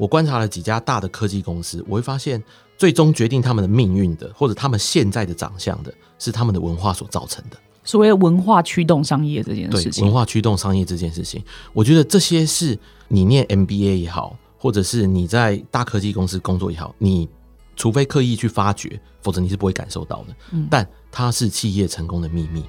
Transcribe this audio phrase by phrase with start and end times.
[0.00, 2.42] 我观察了几家大的科技公司，我会发现，
[2.78, 7.56] 最终决定他们的命运的，或者他们现在的长相的，是他们的文化所造成的。
[7.84, 11.44] 所谓文化驱动商业这件事情，文化驱动商业这件事情，
[11.74, 12.78] 我觉得这些是
[13.08, 17.28] 你念 MBA 也好，或者是你在大科技公司工作也好，你
[17.76, 20.34] 除非刻意去发掘，否则你是不会感受到的。
[20.52, 22.64] 嗯，但它是企业成功的秘密。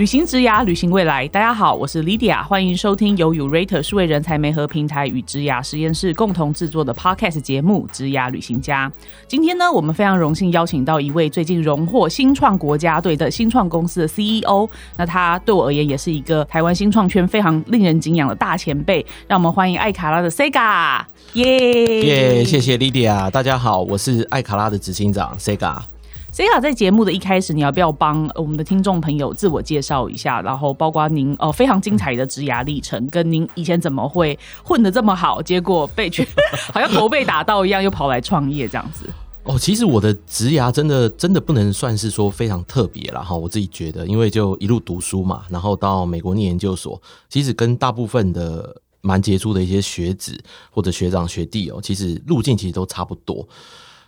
[0.00, 1.28] 旅行职涯，旅行未来。
[1.28, 8.88] 大家好，我是 Lydia，欢迎收听由 Urate 数位人才媒合平台与职涯实验室共同制作的 Podcast 节目《职涯旅行家》。
[9.28, 14.66] 今天呢，我们非常荣幸邀请到一位最近荣获新创国家队的新创公司的 CEO。
[14.96, 19.04] 那他对我而言也是一个台湾新创圈非常令人敬仰的大前辈。
[19.28, 21.02] 让我们欢迎艾卡拉的 Sega。
[21.34, 23.30] 耶耶，谢谢 Lydia。
[23.30, 25.89] 大家好，我是艾卡拉的执行长 Sega。
[26.32, 30.40] C 卡在节目的一开始，你要不要帮我们的听众朋友自我介绍一下？
[30.40, 36.24] 然后包括您呃非常精彩的职涯历程，跟您以前怎么会混得这么好，结果被去
[36.72, 39.10] 好像头被打到一样，又跑来创业这样子。
[39.42, 50.38] 哦，其实我的职涯真的真的不能算是说非常特别了哈，我自己觉得，因为就一路读书嘛，然后到美国念研究所，其实跟大部分的蛮杰出的一些学子
[50.70, 53.46] 或者学长学弟哦，其实路径其实都差不多。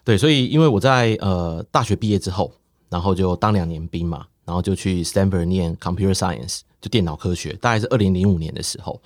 [0.05, 2.50] 对，所以因为我在呃大学毕业之后，
[2.89, 9.00] 然后就当两年兵嘛，然后就去 Stanford 念 Computer Science，就电脑科学，大概是二零零五年的时候。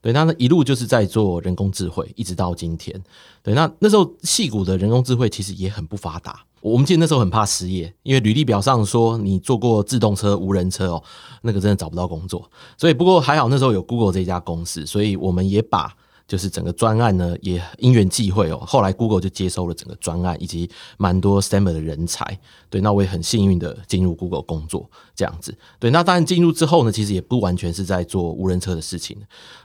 [0.00, 3.02] 对，那一路就是在做人工智慧，一直到今天。
[3.42, 11.02] 对，那那时候戏骨的人工智慧其实也很不发达，我们记得那时候很怕失业，因为履历表上说你做过自动车、无人车哦，
[11.42, 12.48] 那个真的找不到工作。
[12.76, 15.92] 所以不过还好那时候有 Google 这家公司，所以我们也把。
[16.26, 18.58] 就是整个专案呢，也因缘际会哦。
[18.66, 20.68] 后来 Google 就接收了整个专案，以及
[20.98, 22.38] 蛮多 Stanford 的人才。
[22.68, 25.56] 对，那我也很幸运的进入 Google 工作，这样子。
[25.78, 29.16] 对，那当然进入之后呢，其实也不完全是在做无人车的事情，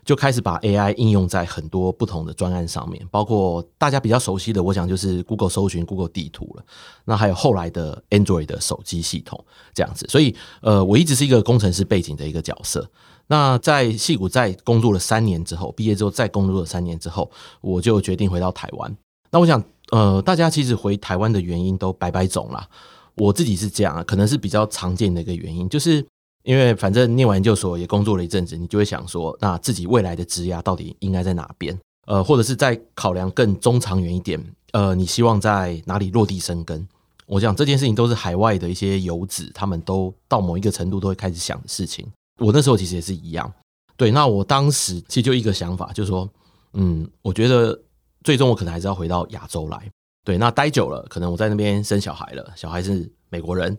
[0.06, 6.64] 就开始把 AI 应用在很多不同的专案上面，包括大家比较熟悉的，我想就是 Google 搜寻、Google 地图了。
[7.06, 9.44] 那还有后来的 Android 的手机系统，
[9.74, 10.06] 这样子。
[10.08, 12.88] 所以，呃，我一直是一个工程师背景的一个角色。
[13.32, 17.32] 那在戏谷在工作了三年之后，毕业之后再工作了三年之后，
[17.62, 18.94] 我就决定回到台湾。
[19.30, 22.68] 那我想，呃，大家其实回台湾的原因都百百种啦。
[23.16, 26.06] 我自己是这样啊，可能是比较常见的一个原因，就是
[26.44, 31.80] 因为反正念完研究所也工作了一阵子，你就会想说，那自己未来的职涯到底应该在哪边？
[32.08, 34.44] 呃，或者是在考量更中长远一点，
[34.74, 36.86] 呃，你希望在哪里落地生根？
[37.28, 42.06] 我想这件事情都是海外的一些游子，他们都到某一个程度都会开始想的事情。
[42.42, 43.54] 我那时候其实也是一样，
[43.96, 44.10] 对。
[44.10, 46.28] 那我当时其实就一个想法，就是说，
[46.74, 47.80] 嗯，我觉得
[48.24, 49.92] 最终我可能还是要回到亚洲来。
[50.24, 53.78] 对，那待久了，可能我在那边生小孩了，小孩是美国人，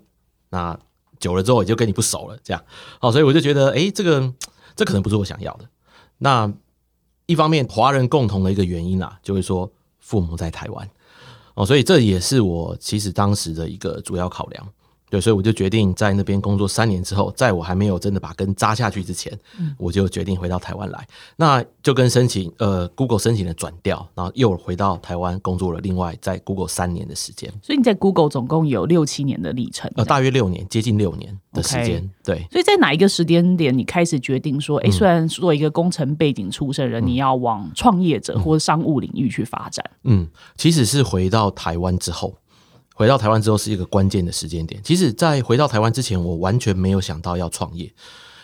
[0.51, 0.79] 那
[1.19, 2.65] 久了之后也就跟你不熟了，这样。
[3.01, 4.33] 好，所以我就觉得，哎，这个
[4.77, 5.69] 这可能不是我想要的。
[6.19, 6.53] 那
[7.27, 10.89] 一方面，华人共同的一个原因啊，就会说父母在台湾，
[11.55, 14.69] 哦，所以这也是我其实当时的一个主要考量。
[15.13, 19.31] 对，所以我就决定在那边工作三年之后，在我还没有真的把根扎下去之前，
[19.77, 21.07] 我就决定回到台湾来。
[21.37, 25.81] 那就跟申请呃 Google 申请的转调，然后又回到台湾工作了。
[25.81, 32.09] 另外在 Google 三年的时间，所以你在 Google 总共有六七年的历程，呃，大约六年，接近六年的时间。
[32.25, 39.85] 对，所以在哪一个时间点，你开始决定说，哎，虽然作为一个工程背景出身人，你要往创业者或者商务领域去发展？
[40.05, 42.35] 嗯，其实是回到台湾之后。
[42.95, 44.81] 回到台湾之后是一个关键的时间点。
[44.85, 47.93] 其实，在回到台湾之前，我完全没有想到要创业，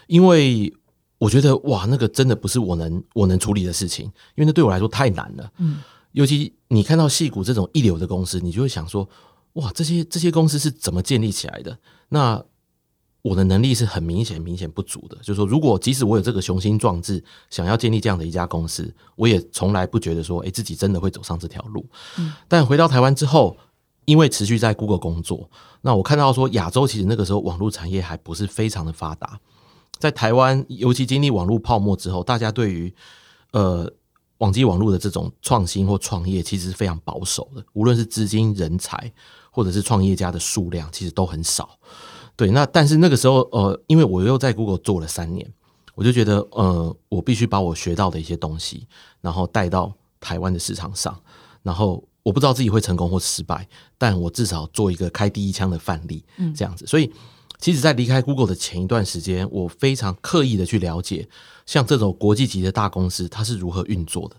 [0.06, 0.72] 因为
[1.18, 5.52] 我觉得哇，那个真的不是我能我能处理的事情，因为那对我来说太难了。
[5.58, 5.82] 嗯，
[6.12, 9.08] 尤其你看到戏骨这种一流的公司，你就会想说，
[9.54, 11.78] 哇，这些这些公司是怎么建立起来的？
[12.08, 12.42] 那
[13.20, 15.16] 我的能力是很明显明显不足的。
[15.16, 21.84] 就是说，如果即使我有这个雄心壮志，想要建立这样的一家公司，我也从来不觉得说，哎，自己真的会走上这条路。
[22.16, 23.56] 嗯，但回到台湾之后。
[24.08, 25.50] 因为持续在 Google 工作，
[25.82, 29.38] 那我看到说亚洲其实那个时候网络产业还不是非常的发达，
[29.98, 32.94] 在台湾尤其经历网络泡沫之后，大家对于
[33.52, 33.92] 呃
[34.38, 39.12] 网际网络的这种创新或创业其实是非常保守的，无论是资金、人才
[39.50, 41.68] 或者是创业家的数量，其实都很少。
[42.34, 45.52] 对，那但是那个时候呃，因为我又在 Google 做了三年，
[45.94, 48.86] 我就觉得呃，我必须把我学到的一些东西，
[49.20, 51.20] 然后带到台湾的市场上，
[51.62, 52.02] 然后。
[52.28, 53.66] 我不知道自己会成功或失败，
[53.96, 56.86] 但我至少做一个开第一枪的范例，嗯，这样子。
[56.86, 57.10] 所以，
[57.58, 61.26] 其实，在离开 Google 的前一段时间，我非常刻意的去了解，
[61.64, 64.36] 像这种国际级的大公司，它是如何运作的，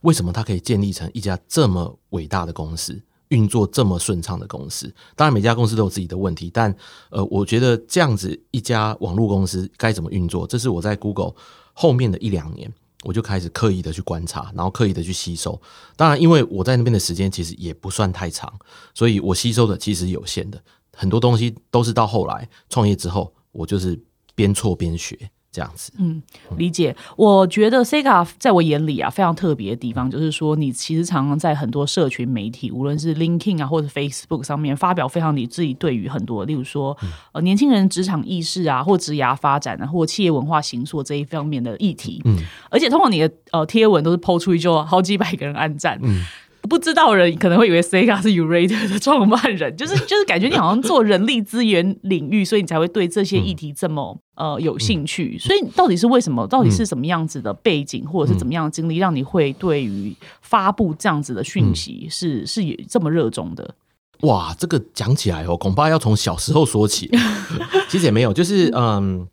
[0.00, 2.98] 为什么它可以建立成一家这么伟大的公司？
[3.28, 4.90] 运作这么顺畅的公司。
[5.14, 6.74] 当然，每家公司都有自己的问题，但
[7.10, 11.34] 呃，我觉得这样子一家网络公司该怎么运作，这是我在 Google
[11.74, 12.72] 后面的一两年，
[13.04, 15.60] 我就开始刻意的去观察，然后刻意的去吸收。
[15.96, 18.52] 当然，因为我在那边的时间其实也不算太长，
[18.92, 20.62] 所以我吸收的其实有限的，
[20.96, 23.98] 很多东西都是到后来创业之后，我就是
[24.34, 25.30] 边错边学。
[25.50, 26.22] 这样子，嗯，
[26.56, 26.94] 理解。
[27.16, 36.96] 我觉得 Sega 在我眼里啊，非常特别的地方，就是说你其实常常在很多社群媒体，无论是 LinkedIn 啊或者 Facebook 上面发表非常你自己对于很多，例如说
[37.32, 42.20] 呃年轻人职场意识啊，或职涯发展啊，或企业文化形塑这一方面的议题。
[42.24, 42.36] 嗯，
[42.70, 45.98] 而且通过你的呃贴文都是抛出去就好几百个人按赞。
[46.02, 46.24] 嗯。
[46.68, 55.38] 不知道人可能会以为 Sega 是 Urate 的创办人， 就是就是感觉你好像做人力资源领域，所以你才会对这些议题这么呃有兴趣。
[55.38, 56.46] 所以 到底是为什么？
[56.46, 63.74] 到底是什么样子的背景，或者是怎么样的经历，让你会对于发布这样子的讯息是是这么热衷的？
[64.20, 67.10] 哇，这个讲起来哦，恐怕要从小时候说起。
[67.88, 69.26] 其实也没有，就是嗯，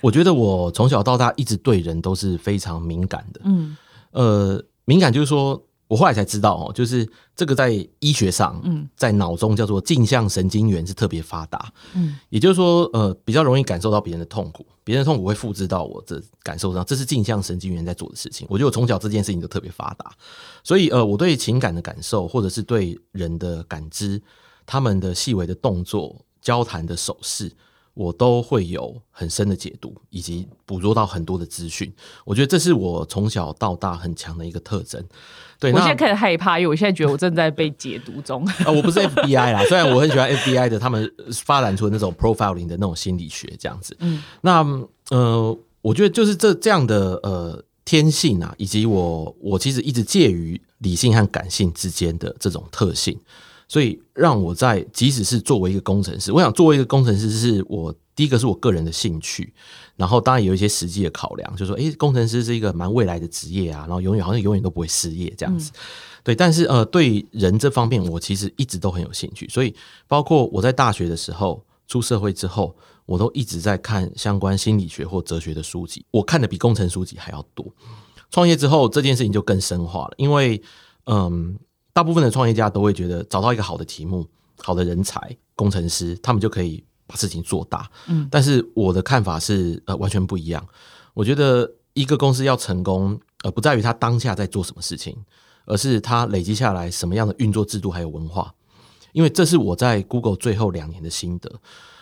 [0.00, 3.40] 我觉得我从小到大一直对人都是非常敏感的。
[3.44, 3.76] 嗯，
[4.12, 5.62] 呃，敏感就是说。
[5.92, 7.06] 我后来才知道哦，就是
[7.36, 7.68] 这个在
[7.98, 18.46] 医学上，嗯，在脑中叫做镜像神经元是特别发达，嗯，也就是说，呃，比较容易感受到别人的痛苦，别人的痛苦会复制到我这感受上，这是镜像神经元在做的事情。
[18.48, 20.10] 我觉得我从小这件事情就特别发达，
[20.64, 24.22] 所以呃，我对情感的感受，或者是对人的感知，
[24.64, 27.52] 他们的细微的动作、交谈的手势。
[27.94, 31.92] 我都会有很深的解读，以及捕捉到很多的资讯。
[32.24, 35.04] 我觉得这是我从小到大很强的一个特征。
[35.62, 38.44] 对，我现在开始害怕，因为我现在觉得我正在被解读中。
[38.64, 41.08] 啊， 我不是 FBI 啦，虽然我很喜欢 FBI 的，他们
[41.44, 43.96] 发展出那种 profiling 的那种心理学这样子。
[44.00, 44.66] 嗯，那
[45.10, 53.16] 呃，我觉得就是这这样的呃天性啊，以及我我其实一直介于理性和感性之间的这种特性。
[53.68, 59.52] 所以让我在，即使是作为一个工程师，我想作为一个工程师，是我第一个是我个人的兴趣，
[59.96, 65.72] 然后当然有一些实际的考量，就说，诶，工程师是一个蛮未来的职业啊，然后永远好像永远都不会失业这样子，
[66.22, 66.34] 对。
[66.34, 69.74] 但是呃，对人这方面，我其实一直都很有兴趣，所以
[70.06, 72.76] 包括我在大学的时候，出社会之后，
[73.06, 77.66] 我都一直在看相关心理学或哲学的书籍，我看的比工程书籍还要多。
[78.30, 80.62] 创业之后，这件事情就更深化了，因为
[81.06, 81.58] 嗯。
[81.94, 84.26] 大部分的创业家都会觉得找到一个好的题目、
[84.56, 86.82] 好的人才、工程师，他们就可以
[87.12, 87.90] 把事情做大。
[88.06, 90.66] 嗯，但是我的看法是呃完全不一样。
[91.12, 95.14] 我觉得一个公司要成功，呃，不在于他当下在做什么事情，
[95.66, 98.54] 而是他累积下来什么样的运作制度还有文化。
[99.12, 101.52] 因为这是我在 Google 最后两年的心得。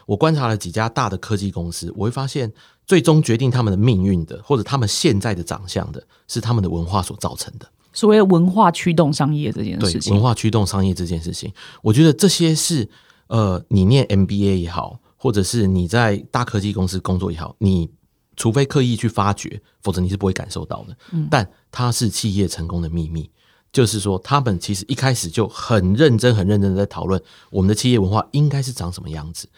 [0.06, 2.52] 我观察了几家大的科技公司，我会发现，
[2.86, 7.68] 最终决定他们的命运的，或者他们现在的长相的，是他们的文化所造成的。
[7.92, 11.52] 所谓文化驱动商业这件事情，文化驱动商业这件事情，
[11.82, 12.88] 我觉得这些是
[13.30, 17.88] 呃，你念 MBA 也好，或者是你在大科技公司工作也好，你
[18.36, 20.96] 除非刻意去发掘，否则你是不会感受到的。
[21.12, 23.30] 嗯，但它是企业成功的秘密，
[23.72, 29.48] 就是说他们其实一开始就很认真、很认真的在讨论我们的企业文化应该是长什么样子。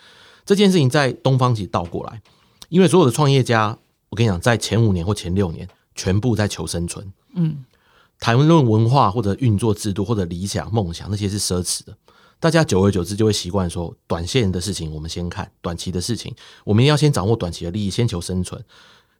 [0.44, 2.20] 这件事情在东方其实倒过来，
[2.68, 3.78] 因为所有的创业家，
[4.10, 7.10] 我跟你讲，在前五年或前六年，全部在求生存。
[7.34, 7.64] 嗯。
[8.20, 11.96] 谈论文化或者运作制度或者理想梦想，那些是奢侈的。
[12.42, 16.34] 大家久而久之就会习惯说，短线的事情我们先看，短期的事情
[16.64, 18.60] 我们要先掌握短期的利益，先求生存，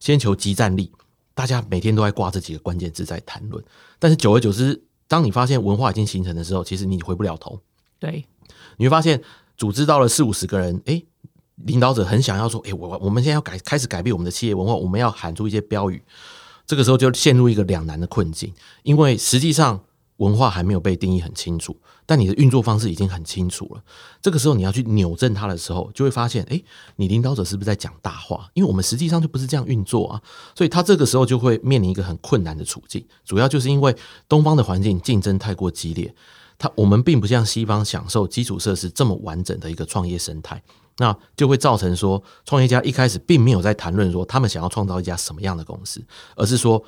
[0.00, 0.91] 先求即战力。
[1.33, 3.62] 大家每天都在挂这几个关键字在谈论，
[4.00, 7.61] 但是久而久之，当你发现文化已经形成的时候，其实你回不了头。
[8.00, 8.26] 对，
[8.76, 9.23] 你会发现
[9.57, 11.00] 组织到了四五十个人，哎，
[11.55, 16.02] 领导者很想要说，哎，我我们现在要改开始改变我们的企业文化，我们要喊出一些标语。
[16.67, 18.52] 这个时候就陷入一个两难的困境，
[18.83, 19.85] 因为实际上
[20.23, 21.76] 文化还没有被定义很清楚，
[22.07, 23.83] 但你的运作方式已经很清楚了。
[24.21, 26.62] 这个时候你要去扭正它的时候，就会发现，哎，
[26.97, 28.49] 你领导者是不是在讲大话？
[28.55, 30.23] 因为我们实际上就不是这样运作啊，
[30.55, 33.05] 所以他这个时候就会面临一个很困难的处境。
[33.25, 33.95] 主要就是因为
[34.29, 36.14] 东方的环境竞争太过激烈，
[36.59, 40.62] 他我们并不像西方享受基础设施这么完整的一个创业生态。
[40.99, 46.05] 那就会造成说，创业家一开始并没有在谈论说他们想要创造一家什么样的公司，
[46.37, 46.81] 而是说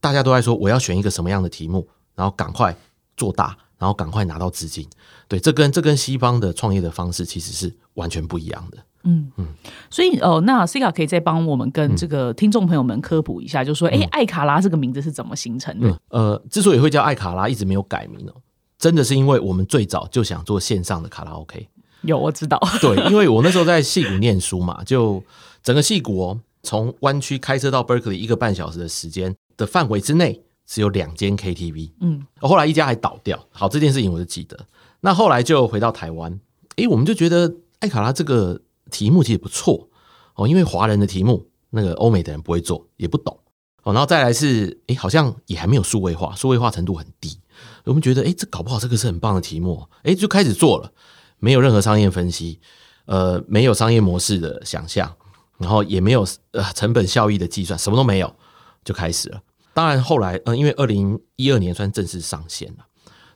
[0.00, 1.86] 大家都在说我要选一个什么样的题目，
[2.18, 2.76] 然后赶快
[3.16, 4.84] 做大，然后赶快拿到资金。
[5.28, 8.78] 对，这跟这跟西方的创业的方式其实是完全不一样的。
[9.04, 9.46] 嗯嗯，
[9.88, 15.96] 所以哦，那 C 卡可以再帮我们跟这个听众朋友们科普一下，就说，哎，艾卡拉这个名字是怎么形成的？
[16.08, 18.34] 呃，之所以会叫艾卡拉，一直没有改名哦，
[18.76, 21.68] 真的是因为我们最早就想做线上的卡拉 OK。
[22.02, 25.22] 有我知道，对，因为我那时候在戏谷念书嘛，就
[25.62, 34.58] 整个戏谷哦，从湾区开车到 Berkeley 一个半小时的时间的范围之内，只有两间 KTV，嗯，后来一家还倒掉，好这件事情我就记得。
[35.00, 36.38] 那后来就回到台湾，
[36.76, 38.60] 诶，我们就觉得艾卡拉这个
[38.90, 39.88] 题目其实不错
[40.34, 43.34] 哦，因为华人的题目，那个欧美的人不会做，也不懂
[43.82, 43.94] 哦。
[43.94, 47.40] 然后再来是，诶，好像也还没有数位化，数位化程度很低。
[47.84, 50.92] 我们觉得，诶，这搞不好这个是很棒的题目，诶，就开始做了，
[51.38, 52.60] 没有任何商业分析，
[53.06, 55.10] 呃，没有商业模式的想象，
[55.56, 58.36] 然后也没有呃成本效益的计算，什么都没有，
[58.84, 59.40] 就开始了。
[59.78, 62.84] 当然后来，呃，因为二零一二年算正式上线了。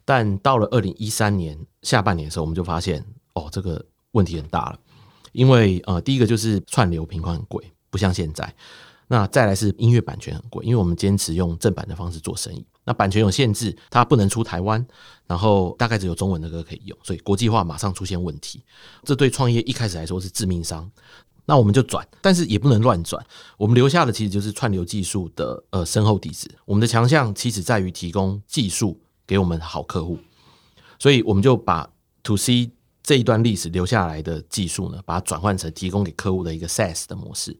[0.04, 3.00] 但到了二零一三年下半年的时候，我们就发现
[3.34, 4.76] 哦，这个问题很大了。
[5.30, 8.52] 因为呃，第一个就是串流频宽很贵，不像现在。
[9.06, 12.66] 那再来是音乐版权很贵，因为我们坚持用正版的方式做生意。
[12.82, 14.84] 那版权有限制，它不能出台湾，
[15.28, 18.64] 然后大概只有中文的歌可以用，所以国际化马上出现问题。
[19.04, 20.90] 这对创业一开始来说是致命伤。
[21.44, 23.24] 那我们就转，但是也不能乱转。
[23.56, 26.50] 我们留下的其实就是串流技术的呃深厚底子。
[26.64, 29.00] 我们的强项其实在于提供技术。
[29.24, 30.18] 给我们好客户，
[30.98, 31.88] 所以我们就把
[32.24, 32.72] To C
[33.02, 37.56] 这一段历史留下来的技术呢，把它转换成提供给客户的一个 SaaS 的模式，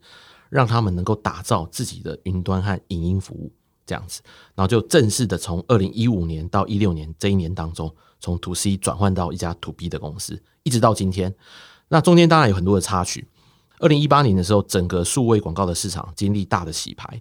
[0.50, 3.50] 让他们能够打造自己的云端和影音服务
[3.86, 4.20] 这样子，
[4.54, 11.34] 然后就正式的从二零一五年到一六年这一年当中，从 To C 转换到一家 To B 的公司，一直到今天。
[11.88, 13.26] 那中间当然有很多的插曲。
[13.82, 17.20] 二零一八年的时候，整个数位广告的市场经历大的洗牌，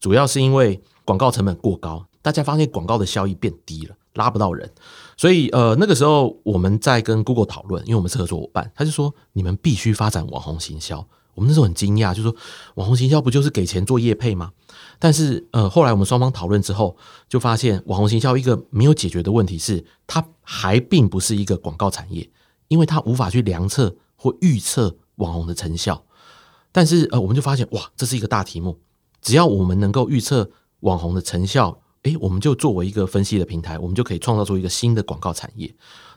[0.00, 2.04] 主要是因为广告成本过高。
[2.20, 4.68] 大家发现广告的效益变低了，拉不到人，
[5.16, 11.06] 所以呃那个时候我们在跟 Google 讨论，因为我们是合作伙伴，他就说你们必须发展网红行销。
[11.34, 12.34] 我们那时候很惊讶，就说
[12.74, 14.50] 网红行销不就是给钱做业配吗？
[14.98, 16.96] 但是呃后来我们双方讨论之后，
[17.28, 22.28] 就发现网红行销一个没有解决的问题是，它还并不是一个广告产业，
[22.68, 26.04] 因为它无法去量测或预测网红的成效。
[26.72, 28.76] 但是呃我们就发现哇，这是一个大题目，
[29.22, 30.50] 只要我们能够预测
[30.80, 31.80] 网红的成效。
[32.04, 35.70] 诶，我们就作为一个分析的平台，我们就可以创造出一个新的广告产业。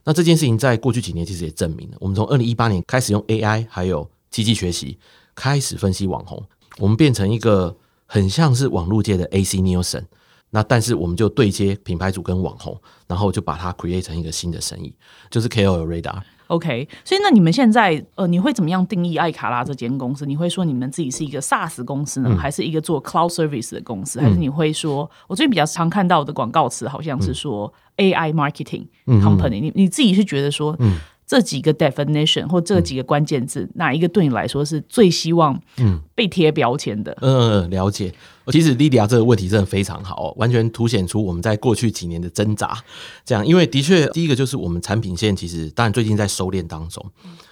[0.05, 4.97] 那这件事情在过去几年其实也证明了，我们从二零一八年开始用 AI 还有机器学习
[5.35, 6.41] 开始分析网红，
[6.77, 10.05] 我们变成一个很像是网络界的 AC Nielsen。
[10.51, 14.93] 那但是我们就对接品牌主跟网红，然后就把它 create 成一个新的生意，
[15.29, 16.21] 就是 KOL Radar。
[16.53, 20.23] OK，所以那你们现在呃，你会怎么样定义艾卡拉这间公司？
[20.25, 24.21] 你会说你们自己是一个 SaaS 公司呢，还是一个做 Cloud Service 的公司？
[24.21, 29.59] 还是你会说，我最近比较常看到的广告词好像是说 AI Marketing Company？
[29.61, 30.77] 你你自己是觉得说？
[31.25, 37.17] 这几个 definition 或这几个关键字，哪一个对你来说是最希望嗯被贴标签的？
[37.21, 38.13] 嗯，了解。
[38.47, 42.77] 其实莉迪亚这个问题真的非常好，完全凸显出我们在过去几年的挣扎。
[43.23, 47.05] 这样，因为的确，第一个就是我们产品线其实当然最近在收敛当中，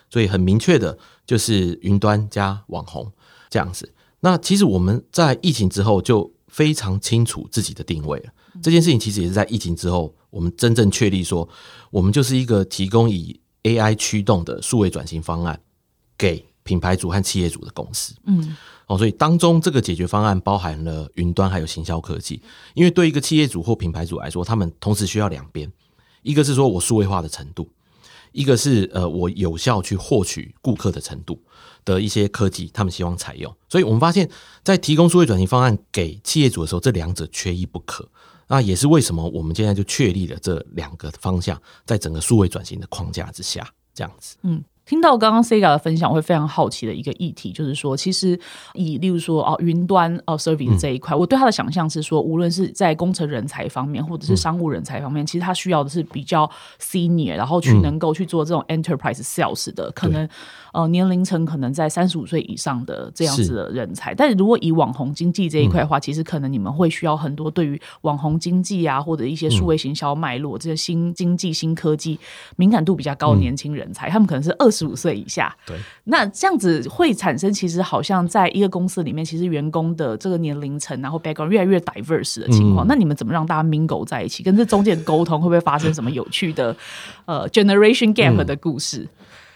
[0.10, 3.12] 所以很明确的就是云端加网红
[3.50, 3.94] 这样子。
[4.20, 8.26] 那其实我们在疫情之后就非常清楚自己的定位了。
[8.62, 11.48] 这件事情其实也是在疫情之后，我们真正确立说，
[11.90, 15.62] 我们就是一个提供以 AI 驱动的数位转型方案，
[16.18, 18.56] 给品牌主和企业主的公司，嗯，
[18.88, 22.42] 哦，所以当中这个解决方案包含了云端还有行销科技。
[22.76, 25.72] 因为对一个企业主或品牌主来说，他们同时需要两边，
[26.22, 27.68] 一个是说我数位化的程度，
[28.32, 31.42] 一个是呃我有效去获取顾客的程度
[31.84, 33.52] 的一些科技，他们希望采用。
[33.68, 34.30] 所以我们发现，
[34.64, 38.08] 在提供数位转型方案给企业主的时候，这两者缺一不可。
[38.52, 44.36] 那也是为什么我们现在就确立了这两个方向，在整个数位转型的框架之下，这样子。
[44.42, 44.62] 嗯。
[44.92, 48.38] 听到刚刚 Sega 的分享，我会非常好奇的一个议题，就是说，其实
[48.74, 56.46] 以例如说哦，云端哦，service 这一块，我对他的想象是说，无论是在工程人才方面，或者是商务人才方面，其实他需要的是比较
[56.78, 60.28] senior，然后去能够去做这种 enterprise sales 的，可能
[60.74, 64.14] 呃年龄层可能在三十五岁以上的这样子的人才。
[64.14, 72.20] 但是如果以网红经济这一块的话，其实可能你们会需要很多对于网红经济啊，或者一些数位行销脉络这些新经济、新科技
[72.58, 74.81] 敏感度比较高的年轻人才，他们可能是二十。
[74.82, 84.42] 十五岁以下，对，那这样子会产生，其实好像在一个公司里面，其实员工的这个年龄层，然后 background 越来越 diverse 的情况，那你们怎么让大家 mingle 在一起？
[84.42, 86.76] 跟这中间沟通，会不会发生什么有趣的
[87.26, 89.08] 呃 generation gap 的故事？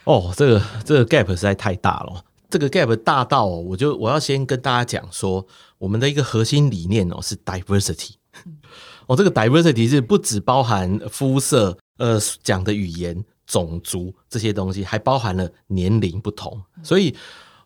[0.03, 5.47] 哦，这个这个 gap 实在太大了，这个 gap 大到我就我要先跟大家讲说，
[5.79, 8.11] 我们的一个核心理念哦是 diversity，
[9.07, 13.25] 哦，这个 diversity 是不只包含肤色，呃，讲的语言。
[13.45, 17.15] 种族这些东西还包含了年龄不同，所以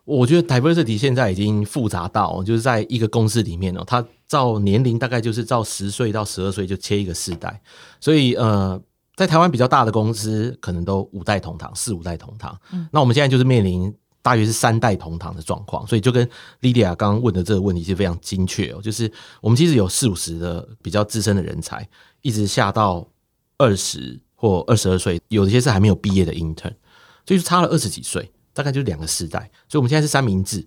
[0.04, 7.60] 我觉得 diversity 现在已经复杂到，就是在一个公司里面哦，它照年龄大概就是照十岁到十二岁就切一个世代，
[8.00, 8.80] 所以呃，
[9.16, 12.58] 在台湾比较大的公司可能都五代同堂、四五代同堂，
[12.92, 16.28] 那我们现在就是面临大约是三代同堂的状况，所以就跟
[16.60, 19.10] Lydia 刚刚问的这个问题是非常精确哦，就是
[19.40, 21.88] 我们其实有四五十的比较资深的人才，
[22.20, 23.08] 一直下到
[23.56, 24.20] 二十。
[24.40, 26.72] 或二十二岁，有一些是还没有毕业的 intern，
[27.26, 29.50] 所以就差了二十几岁，大概就是两个世代。
[29.68, 30.66] 所以我们现在是三明治。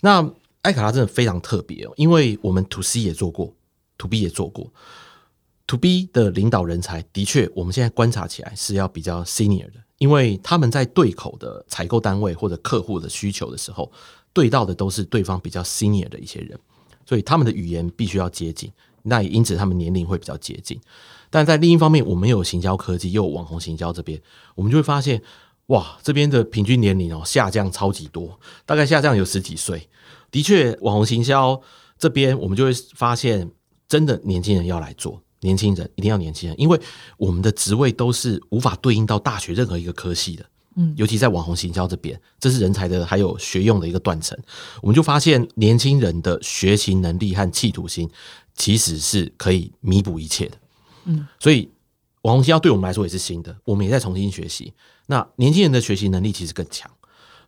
[0.00, 0.26] 那
[0.62, 3.54] 艾卡拉真的非常特别哦，因为我们 to C 也做过
[3.98, 4.72] ，to B 也做过
[5.66, 13.92] ，to B 的领导人才的确，我们现在观察起来是要比较 senior 的，因为他们在对口的采购单位或者客户的需求的时候，
[14.32, 16.58] 对到的都是对方比较 senior 的一些人，
[17.04, 20.80] 所以他们的语言必须要接近，那也因此他们年龄会比较接近。
[21.32, 24.20] 但在另一方面，我们有行销科技，又有网红行销这边，
[24.54, 25.22] 我们就会发现，
[25.68, 29.88] 哇，这边的平均年龄哦下降超级多，大概下降有十几岁。
[30.30, 31.58] 的确，网红行销
[31.98, 33.50] 这边，我们就会发现，
[33.88, 36.78] 真的年轻人要来做，年轻人一定要年轻人，因为
[37.16, 40.44] 我们的职位都是无法对应到大学任何一个科系的，
[40.76, 44.38] 嗯，尤其在网红行销这边，这是人才的还有学用的一个断层，
[44.82, 48.10] 我们就发现年轻人的学习能力和企图心，
[48.54, 50.58] 其实是可以弥补一切的，
[51.04, 51.70] 嗯，所以
[52.22, 54.72] 网红行销对我们来说也是新的，我们也在重新学习，
[55.06, 56.90] 那年轻人的学习能力其实更强。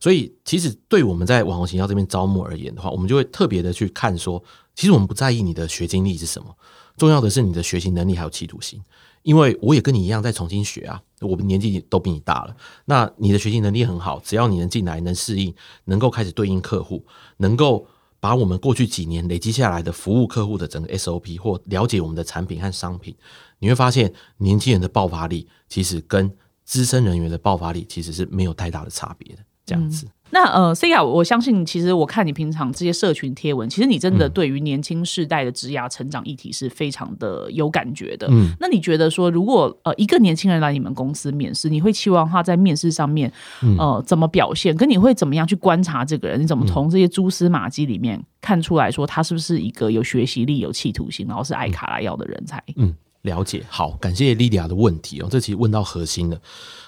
[0.01, 4.43] 所以，其实对我们在网红行销这边招募而言的话，我们就会特别的去看说，
[4.75, 6.55] 其实我们不在意你的学经历是什么，
[6.99, 8.83] 重要的是你的学习能力还有企图心。
[9.23, 15.55] 因为我也跟你一样在重新学啊，我们年纪都比你大了，那你的学习能力很好，只要你能进来、能适应、
[15.87, 17.03] 能够开始对应客户，
[17.39, 17.87] 能够
[18.25, 23.15] 把我们过去几年累积下来的服务客户的整个 SOP 或了解我们的产品和商品，
[23.59, 29.44] 你会发现年轻人的爆发力其实跟资深人员的爆发力其实是没有太大的差别的。
[29.67, 38.27] 这样子，那呃，C 亚，我相信其实我看你平常这些社群贴文，其实你真的对于年轻世代的职涯成长议题是非常的有感觉的。
[38.31, 43.33] 嗯，那你觉得说，如果呃一个年轻人来你们公司面试，你会期望他在面试上面
[43.79, 44.77] 呃怎么表现？
[44.77, 46.39] 跟你会怎么样去观察这个人？
[46.43, 52.63] 你怎么从这些蛛丝马迹里面看出来说他是不是一个有学习力、有企图心，然后是爱卡拉要的人才？
[52.77, 53.65] 嗯，了解。
[53.71, 56.39] 好，感谢莉迪亚的问题哦，这其实问到核心了。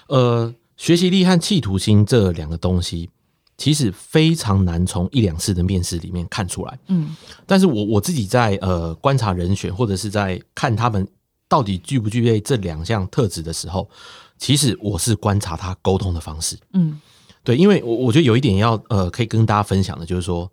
[0.09, 0.53] 呃。
[0.77, 3.09] 学习力和企图心这两个东西，
[3.57, 6.79] 其实非常难从一两次的面试里面看出来。
[6.87, 7.15] 嗯，
[7.47, 11.05] 但是我我自己在呃观察人选，或者是在看他们
[11.49, 13.89] 到底具不具备这两项特质的时候，
[14.37, 16.55] 其实我是观察他沟通的方式。
[16.73, 17.01] 嗯，
[17.43, 20.51] 对，因为我我觉得有一点要呃可以跟大家分享的，就是说，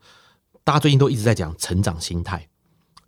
[0.65, 2.49] 大家最近都一直在讲成长心态，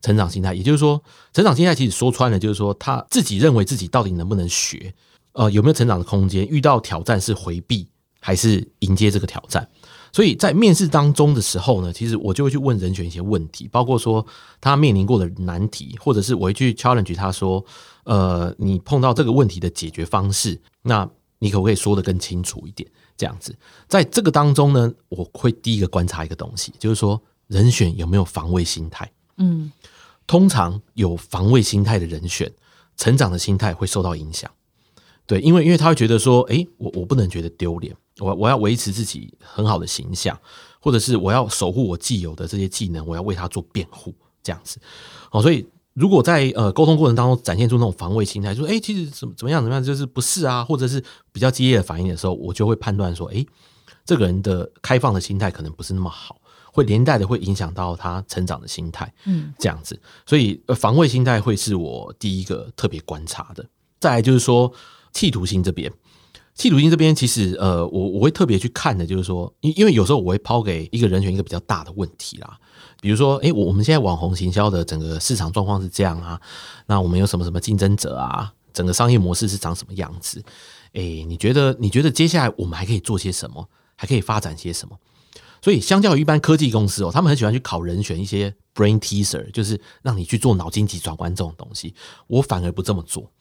[0.03, 1.03] 成长心态，也就是说，
[1.33, 4.93] 成长心态其实说穿了，就是说他自己认为自己到底能不能学。
[5.37, 6.47] 呃，有没有成长的空间？
[6.49, 7.87] 遇到挑战是回避
[8.21, 9.69] 还是迎接这个挑战？
[10.11, 14.27] 所以在面试当中的时候呢，其实我就会去问人选一些问题，包括说
[14.63, 17.63] 他面临过的难题，或者是我会去 challenge 他说，
[18.05, 21.07] 呃，你碰到这个问题的解决方式，那
[21.39, 22.89] 你可不可以说的更清楚一点？
[23.19, 23.55] 这样子，
[23.87, 29.11] 在这个当中呢，我会第一个观察一个东西，就是说人选有没有防卫心态？
[29.37, 29.71] 嗯，
[30.27, 32.51] 通常有防卫心态的人选，
[32.97, 34.51] 成长的心态会受到影响。
[35.27, 40.39] 对，因为因为他会觉得说，哎，我我不能觉得丢脸，我我要维持自己很好的形象，
[40.79, 44.79] 或者是我要守护我既有的这些技能，我要为他做辩护，这样子。
[45.29, 53.45] 好，所以如果在呃沟通过程当中展现出那种防卫心态，说，哎，其实怎么怎么样怎么样，就是不是啊，或者是比较激烈的反应的时候，我就会判断说，哎，
[54.05, 56.37] 这个人的开放的心态可能不是那么好，
[56.73, 60.01] 会连带的会影响到他成长的心态，嗯，这样子。
[60.25, 63.67] 所以防卫心态会是我第一个特别观察的。
[63.99, 64.73] 再来就是说。
[65.17, 65.91] 企图心这边，
[66.55, 72.59] 企图心这边其实呃，我我会特别去看的，就是说，因因为有时候我会抛给一个人选一个比较大的问题啦，
[73.01, 76.39] 比如说，哎，我我们现在网红行销的整个市场状况是这样啊，
[76.87, 80.43] 那我们有什么什么竞争者啊，整个商业模式是长什么样子？
[80.93, 83.67] 哎，你觉得你觉得接下来我们还可以做些什么？
[83.97, 84.99] 还可以发展些什么？
[85.63, 91.95] 所以相较于一般科技公司哦，他们很喜欢去考人选一些 brain teaser，就是让你去做脑筋急转弯这种东西，
[92.27, 93.33] 我反而不这么做。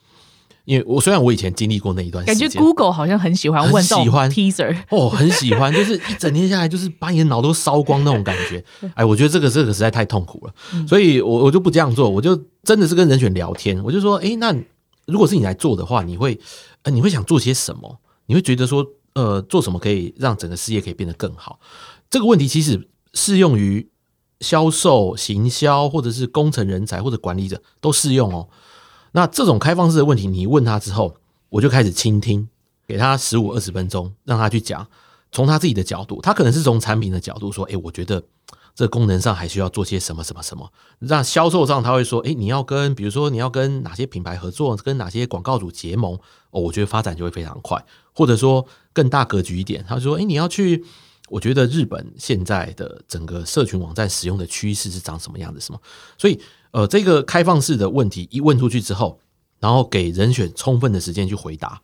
[0.66, 8.64] 因为我虽然我以前经历过那一段时间，感觉 Google 好像很喜欢问喜欢 teaser 哦，很喜欢，就是一整天下来就是把你的脑都烧光那种感觉。
[8.96, 10.54] 哎，我觉得这个这个实在太痛苦了，
[10.88, 14.56] 所以我我就不这样做，我就真的是跟人选聊天，我就说，哎，那
[15.06, 16.40] 如果是你来做的话，你会
[16.82, 18.00] 呃你会想做些什么？
[18.26, 21.60] 你会觉得说，呃，做什么可以让整个事业可以变得更好？
[22.10, 23.88] 这个问题其实适用于
[24.40, 28.48] 销售、行销，或者是工程人才或者管理者都适用哦。
[29.16, 31.16] 那这种开放式的问题，你问他之后，
[31.48, 32.50] 我就开始倾听，
[32.86, 34.86] 给他十五二十分钟，让他去讲，
[35.32, 38.22] 从他自己的角度，他可能是从产品的角度说，哎，我觉得
[38.76, 40.70] 这功能上还需要做些什么什么什么。
[41.00, 46.16] 那销售上他会说，哎，你要跟，比如说你要跟哪些品牌合作，跟哪些广告主结盟，
[46.52, 47.82] 哦，我觉得发展就会非常快。
[48.12, 50.84] 或者说更大格局一点，他说，哎，你要去，
[51.30, 55.80] 我觉得日本现在的整个社群网站使用的趋势是长什么样子，什么，
[56.18, 56.38] 所以。
[56.76, 59.18] 呃，这个开放式的问题一问出去之后，
[59.62, 61.82] 然后给人选充分的时间去回答，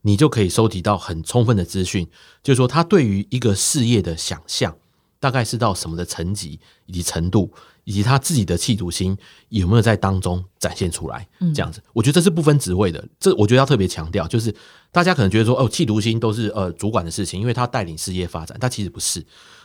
[0.00, 2.08] 你就可以收集到很充分的资讯，
[2.42, 4.74] 就是说他对于一个事业的想象
[5.20, 7.52] 大概是到什么的层级以及程度，
[7.84, 9.14] 以及他自己的企图心
[9.50, 14.54] 有没有在当中展现出来，这样子，我觉得这是不分职位的，这我觉得要特别强调，就是
[14.90, 19.22] 大家可能觉得说哦，企图心都是呃主管的事情，因为他带领事业发展，但其实不是。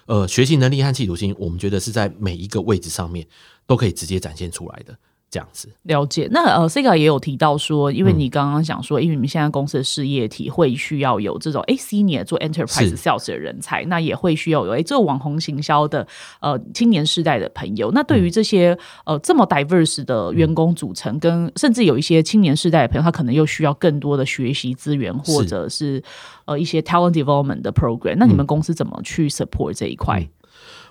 [0.08, 3.26] 呃，学习能力和企图心，我们觉得是在每一个位置上面
[3.66, 4.96] 都可以直接展现出来的。
[5.34, 16.06] 这样子了解，那呃，Sega 也有提到说，因为你刚刚讲说，因为你们现在公司的事业体会需要有这种哎，senior 做 enterprise sales 的人才，那也会需要有哎，做网红行销的
[16.42, 17.90] 呃青年世代的朋友。
[17.94, 26.04] 那对于这些呃这么 diverse 的员工组成，跟甚至有一些青年世代的朋友，他可能又需要更多的学习资源，或者是
[26.44, 28.18] 呃一些 talent development 的 program。
[28.18, 30.28] 那你们公司怎么去 support 这一块？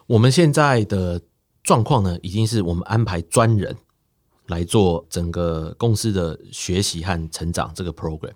[0.07, 1.21] 我们现在的
[1.71, 3.77] 状况呢，已经是我们安排专人。
[4.47, 8.33] 来做整个公司的学习和成长这个 program，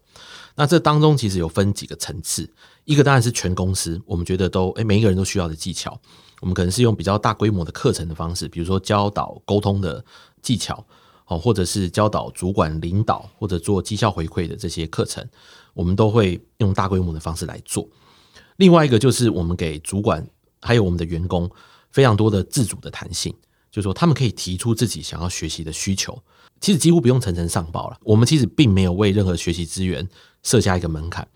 [0.54, 2.48] 那这当中其实有分几个层次，
[2.84, 6.00] 一个当然是全公司，我们觉得都诶每一个人都需要的技巧，
[6.40, 10.04] 我们可能是用比较大规模的课程的方式，比如说教导沟通的
[10.40, 10.86] 技巧，
[11.26, 15.28] 哦，或者是教导主管领导或者做绩效回馈的这些课程，
[15.72, 17.88] 我们都会用大规模的方式来做。
[18.58, 20.24] 另外一个就是我们给主管
[20.60, 21.50] 还有我们的员工
[21.94, 23.32] 非常多的自主的弹性。
[23.70, 26.16] 就是说，他们可以提出自己想要学习的需求，
[26.60, 27.96] 其实几乎不用层层上报了。
[28.02, 30.08] 我们其实并没有为任何学习资源
[30.44, 31.26] 设下一个门槛。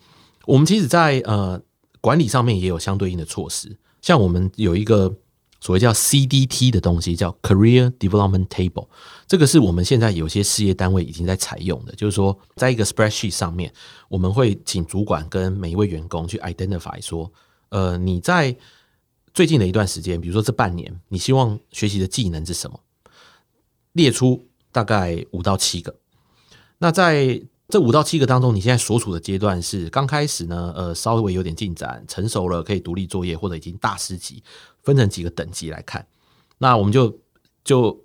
[0.47, 1.61] 我们其实，在呃
[2.01, 5.13] 管理上面也有相对应的措施，像我们有一个
[5.61, 8.87] 所谓叫 CDT 的东西，叫 Career Development Table。
[9.27, 11.93] 这个是我们现在有些事业单位已经在采用的。
[11.97, 13.73] 就是说，在一个 Spreadsheet 上面，
[14.09, 17.33] 我们会请主管跟每一位员工去 identify 说，
[17.71, 18.57] 呃，你在
[19.39, 22.81] 最近的一段时间，比如说这半年，你希望学习的技能是什么？
[23.93, 25.95] 列出大概五到七个。
[26.79, 30.75] 那在这五到七个当中，你现在所处的阶段是刚开始呢？
[30.77, 34.43] 呃，稍微有点进展，成熟了，可以独立作业，或者已经大师级，
[34.83, 36.05] 分成几个等级来看。
[36.59, 37.17] 那我们就
[37.63, 37.97] 就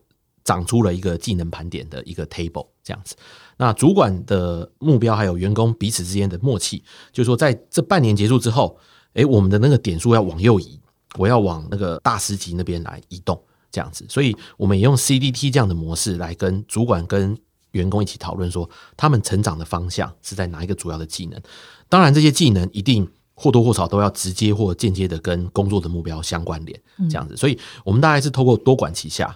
[0.44, 3.16] 长出了一个技能盘点的一个 table 这样子。
[3.58, 8.78] 那主管的目标还有员工彼此之间的默契，就是说在这半年结束之后，
[9.14, 10.80] 诶，我们的那个点数要往右移。
[11.18, 17.38] 我要往那个大师级那边来移动，这样子，所以我们也用 CDT 这样的模式来跟主管跟
[17.72, 21.42] 员工一起讨论，说他们成长的方向是在哪一个主要的技能。
[21.90, 27.36] 当然，这些技能一定或多或少都要直接或间接的跟工作的目标相关联，这样子。
[27.36, 29.36] 所以我们大概是透过多管齐下、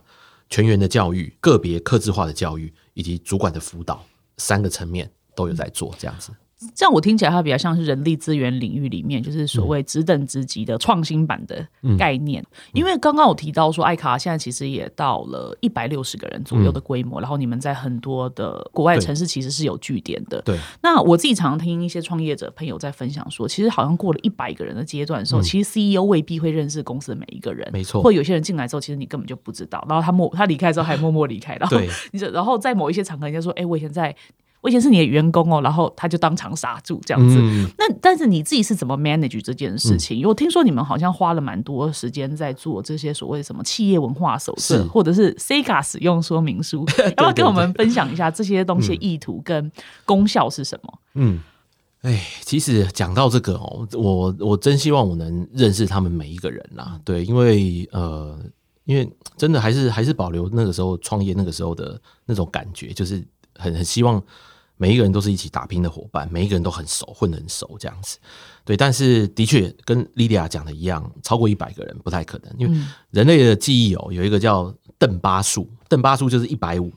[0.50, 4.04] 全员的教育、个别克制化的教育以及主管的辅导
[4.38, 6.32] 三个层面都有在做，这样子。
[6.76, 11.64] 这样我听起来，它比较像是人力资源领域里面，就是所谓职等职级的创新版的
[12.00, 12.44] 概念。
[12.74, 20.42] 因为刚刚我提到说，爱卡现在其实也到了一百六十个人左右的规模，然后你们在很多的国外城市其实是有据点的。
[20.42, 20.58] 对。
[20.82, 28.02] 那我自己常常听一些创业者朋友在分享说，其实好像过了一百个人的阶段的时候，其实 CEO 未必会认识公司的每一个人，没错。
[28.02, 29.86] 或有些人进来之后，其实你根本就不知道。
[29.88, 31.80] 然后他默他离开之后还默默离开，然后
[32.12, 34.16] 你然后在某一些场合，人家说：“哎，我以前在。”
[34.62, 37.36] 我以前是你的员工哦，然后他就当场傻住这样子。
[37.78, 40.28] 那但是你自己是怎么 manage 这件事情？
[40.28, 49.72] 我听说你们好像花了蛮多时间在做这些所谓什么企业文化手册，或者是 Sega 使用说明书， 要不要跟我们分享一下这些东西意图跟
[50.06, 51.00] 功效是什么？
[51.14, 51.40] 嗯，
[52.02, 57.00] 哎，其实讲到这个哦，我我真希望我能认识他们每一个人啦。
[57.06, 58.38] 对，因为呃，
[58.86, 63.24] 因为真的还是还是保留那个时候创业那个时候的那种感觉，就是
[63.58, 64.22] 很很希望。
[64.80, 68.20] 每一个人都是一起打拼的伙伴，每一个人都很熟，混得很熟这样子。
[68.64, 76.94] 对，但是的确跟莉莉亚讲的一样，超过一百个人不太可能，因为人类的记忆哦有一个叫邓巴数，邓巴数就是一百五，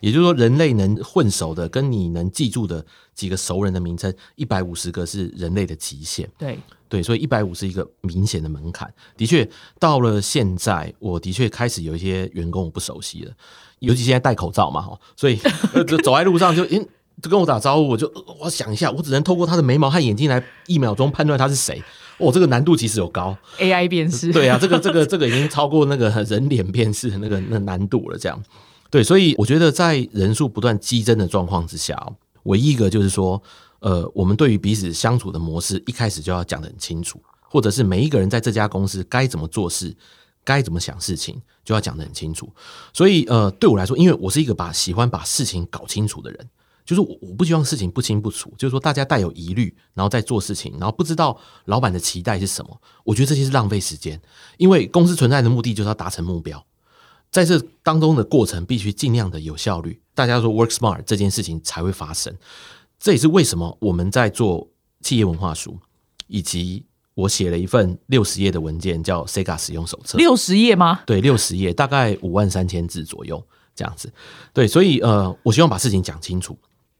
[0.00, 2.82] 也就是说人类能混熟的，跟你能记住的
[3.14, 6.26] 几个熟人的名称，一百五十个是人类的极限。
[6.38, 6.58] 对
[6.88, 8.90] 对，所以一百五是一个明显的门槛。
[9.18, 9.46] 的确，
[9.78, 13.32] 到了现在，我的确开始有一些员工我不熟悉了，
[13.80, 15.38] 尤其现在戴口罩嘛，哈，所以
[15.86, 16.86] 就走在路上就因。
[17.22, 21.82] 就跟我打招呼，我就我想一下，我只能透过他的眉毛和眼睛来一秒钟判断他是谁。
[22.16, 24.32] 哦，这个难度其实有高，AI 辨识。
[24.32, 28.16] 对啊，这个这个 这个已经超过那个人脸辨识的那个那难度了。
[28.16, 28.42] 这样，
[28.90, 32.10] 对，所以我觉得在人数不断激增的状况之下，
[32.44, 33.42] 唯一一个就是说，
[33.80, 39.94] 呃，我们对于彼此相处的模式一开始就要讲得很清楚，或者是每一个人在这家公司该怎么做事，
[40.44, 42.52] 该怎么想事情，就要讲得很清楚。
[42.92, 46.48] 所以，呃，对我来说，因为我是一个把喜欢把事情搞清楚的人。
[46.82, 52.80] 就是我我不希望事情不清不楚，就是说大家带有疑虑，然后再做事情，然后不知道老板的期待是什么。
[53.04, 54.20] 我觉得这些是浪费时间，
[54.56, 56.66] 因为公司存在的目的就是要达成目标。
[57.30, 62.34] 在这当中的过程必须尽量的有效率，大家说 work smart 这件事情才会发生。
[62.98, 64.68] 这也是为什么我们在做
[65.00, 65.78] 企业文化书，
[66.26, 70.16] 以及我写了一份六十页的文件，叫 Sega 使用手册。
[70.16, 71.00] 六十页吗？
[71.04, 73.42] 对，六十页，大概五万三千字左右
[73.74, 74.12] 这样子。
[74.52, 76.56] 对，所以呃，我希望把事情讲清楚，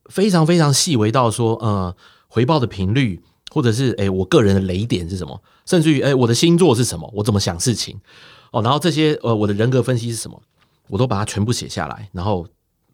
[0.07, 1.95] 非常非常细微到说，呃，
[2.29, 7.99] 回报的频率，或者是诶，我个人的雷点是什么，甚至于诶，我的星座是什么，我怎么想事情
[8.51, 10.43] 哦，然后这些呃，我的人格分析是什么，
[10.89, 12.47] 我都把它全部写下来，然后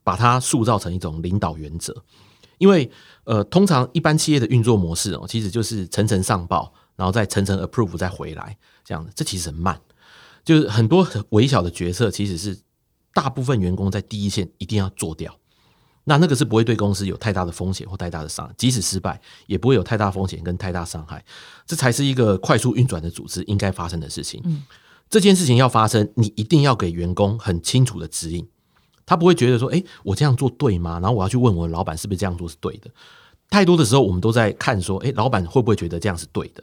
[0.05, 1.95] 把它塑造成一种领导原则。
[2.59, 2.91] 因为
[3.25, 9.81] 呃，通常一般企业的运作模式哦，其实就是层层上报，然后再层层 approve 再回来这样的，这其实很慢。
[10.45, 12.59] 就是很多很微小的决策，其实是
[13.13, 15.37] 大部分员工在第一线一定要做掉。
[16.05, 21.25] 那那个是不会对公司有太大的风险或太大的伤，即使失败也不会有太大风险跟太大伤害。
[21.67, 24.41] 这才是一个快速运转的组织应该发生的事情。
[24.45, 24.63] 嗯，
[25.11, 28.47] 这件事情要发生，你一定要给员工很清楚的指引。
[29.05, 31.01] 他不会觉得说，哎，我这样做对吗？
[31.01, 32.89] 然后我要去问我的老板是不是这样做是对的。
[33.51, 36.63] 太多的时候，我们都在看说，哎，老板会不会觉得这样是对的？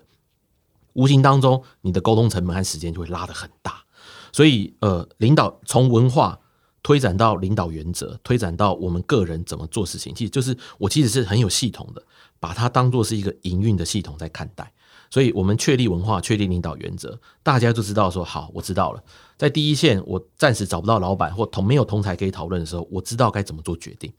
[0.94, 3.84] 无形当中，你的沟通成本和时间就会拉得很大。
[4.32, 6.40] 所以，呃，领导从文化
[6.82, 12.04] 推展到领导原则，推展到我们个人怎么做事情，其实就是我其实是很有系统的，
[12.40, 14.72] 把它当做是一个营运的系统在看待。
[15.10, 19.04] 所以我们确立文化，确立领导原则，大家就知道说好，我知道了。
[19.38, 24.12] 在第一线，我暂时找不到老板或同没有同才可以讨论的时候，我知道该怎么做决定，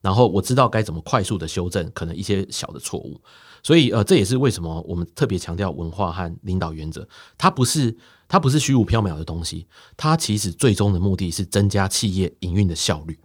[0.00, 3.20] 然后我知道该怎么快速的修正可能一些小的错误。
[3.62, 7.06] 所以呃，这也是为什么我们特别强调文化和领导原则。
[7.36, 7.96] 它不是
[8.28, 13.18] 它不是虚无缥缈的东西，它其实最终的目的是增加企业营运的效率。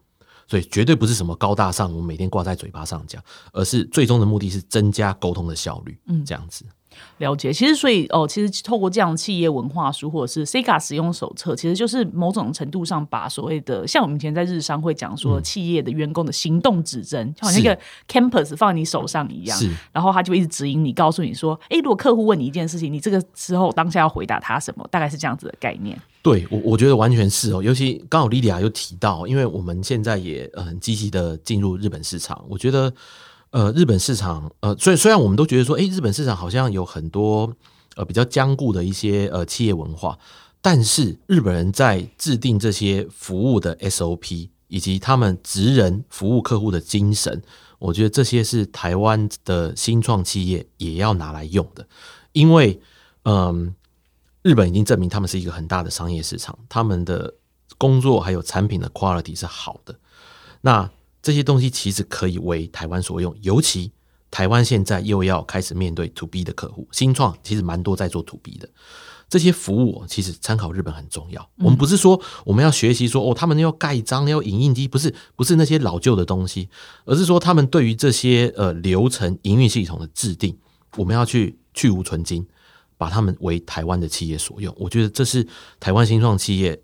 [0.47, 5.99] 所以绝对不是什么高大上，我们每天挂在嘴巴上讲，而是最终的目的是增加沟通的效率。
[6.05, 6.63] 嗯，这样子。
[7.17, 17.77] 了解，其实所以哦，其实透过这样企业文化书或者是 Sega 使用手册，其实就是某种程度上把所谓的像我们以前在日商会讲说企业的员工的行动指针，就好像一个
[18.07, 25.97] campus 放在你手上一样，是，然后他就一直指引你，告诉你说，哎，如果客户问你一件事情，你这个时候当下要回答他什么，大概是这样子的概念。
[26.21, 32.93] 对，我我觉得完全是哦，尤其刚好莉莉亚又提到，因为我们现在也很积极的进入日本市场，我觉得。
[33.55, 37.49] 呃，日本市场，呃，虽虽然我们都觉得说，哎，日本市场好像有很多
[37.95, 40.19] 呃比较坚固的一些呃企业文化，
[40.61, 47.41] 但是日本人在制定这些服务的 SOP 以及他们职人服务客户的精神，
[47.79, 51.87] 我觉得这些是台湾的新创企业也要拿来用的，
[52.33, 52.81] 因为
[53.23, 53.73] 嗯，
[54.41, 57.33] 日本已经证明他们是一个很大的商业市场，他们的
[57.77, 59.97] 工作还有产品的 quality 是好的，
[60.59, 60.91] 那。
[61.25, 63.91] 这些东西其实可以为台湾所用，尤其
[64.29, 68.69] 台湾现在又要开始面对 To B 的客户，新创其实蛮多在做 To B 的
[69.27, 71.49] 这些服务，其实参考日本很重要。
[71.57, 76.69] 我们不是说我们要学习说哦，他们要盖章要影印机，不是不是那些老旧的东西，
[77.05, 80.55] 而是说他们对于这些呃流程营运系统的制定，
[80.95, 82.45] 我们要去去无存精，
[82.99, 84.71] 把他们为台湾的企业所用。
[84.77, 85.47] 我觉得这是
[85.79, 86.79] 台湾新创企业，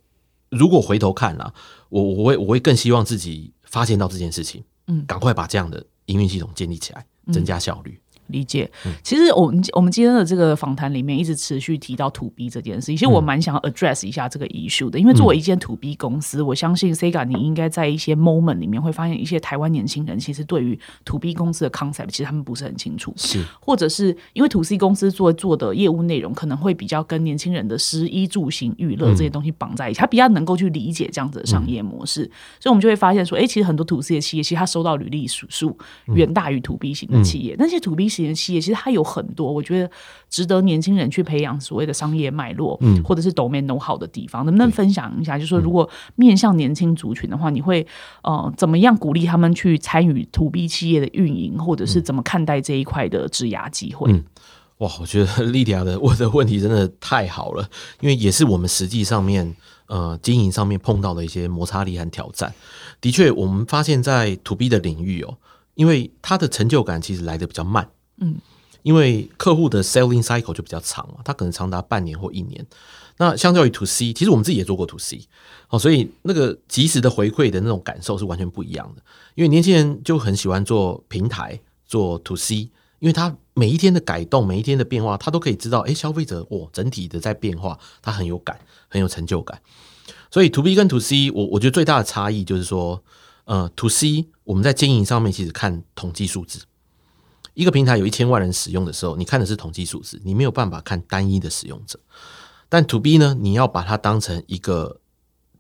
[0.50, 1.54] 如果回头看啊，
[1.90, 3.54] 我我会我会更希望自己。
[3.72, 8.00] 发现到这件事情，嗯，赶快把这样的营运系统建立起来，增加效率。
[8.32, 8.70] 理解，
[9.04, 21.20] 其实我们我们今天的这个访谈里面一直持续提到 To B 这件事，其实我蛮想要 address 一下这个 issue 的，因为作为一间 To B 公司，我相信 Sega 你应该在一些 moment 里面会发现一些台湾年轻人其实对于 To
[21.20, 23.44] B 公司的 concept 其实他们不是很清楚，是。
[23.60, 32.24] 或者是因为 To C 公司做做的业务内容可能会比较跟年轻人的食衣住行娱乐这些东西绑在一起，他比较能够去理解这样子的商业模式，
[32.60, 35.78] 所以我们就会发现说，哎，其实很多 To C 的企业其实他收到履历数数
[36.14, 39.02] 远大于 To B 型的企业，那些 To B 型的企业其实它有。
[39.12, 39.92] 很多，我觉得
[40.30, 45.38] 值得年轻人去培养所谓的商业脉络，嗯，或者是 domain know 好的地方，能不能分享一下？
[45.38, 47.86] 就是说，如果面向年轻族群的话，你会
[48.24, 54.10] 呃怎么样鼓励他们去参与 to B 企业的运营，或者是怎么看待这一块的质押机会？
[54.10, 54.24] 嗯，
[54.78, 57.68] 哇，我觉得 莉迪亚的问的问题真的太好了，
[58.00, 59.54] 因为也是我们实际上面
[59.88, 62.54] 呃经营上面碰到的一些摩擦力和挑战。
[63.02, 65.36] 的确，我们发现，在 to B 的领域哦，
[65.74, 67.90] 因为它的成就感其实来的比较慢，
[68.22, 68.38] 嗯。
[68.84, 72.66] 因为客户的 selling cycle 就比较长嘛，它可能长达半年或一年。
[73.18, 75.28] 那相较于 to C，其实我们自己也做过 to C，
[75.70, 79.04] 哦，所以那个及时的回馈的那种感受是完全不一样的。
[79.36, 82.56] 因为年轻人就很喜欢做平台做 to C，
[82.98, 89.62] 因为他每一天的改动、每一天的变化，他都可以知道，哎，消费者哦，整体的在变化，他很有感，很有成就感。
[90.32, 93.04] 所以 to B 跟 to C，我我觉得最大的差异就是说，
[93.46, 96.64] 呃，to C 我们在经营上面其实看统计数字。
[97.54, 102.00] 一个平台有一千万人使用的时候，你看的是统计数字，你没有办法看单一的使用者。
[102.70, 105.00] 但 To B 呢，你要把它当成一个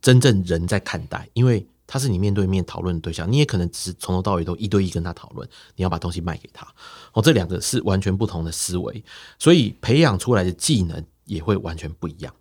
[0.01, 6.65] 真正人在看待，因为他是你面对面讨论的对象，你也可能只是从头到尾都一对一跟他讨论，你要把东西卖给他。
[7.11, 9.03] 哦，这两个是完全不同的思维，
[9.37, 12.33] 所以培养出来的技能也会完全不一样。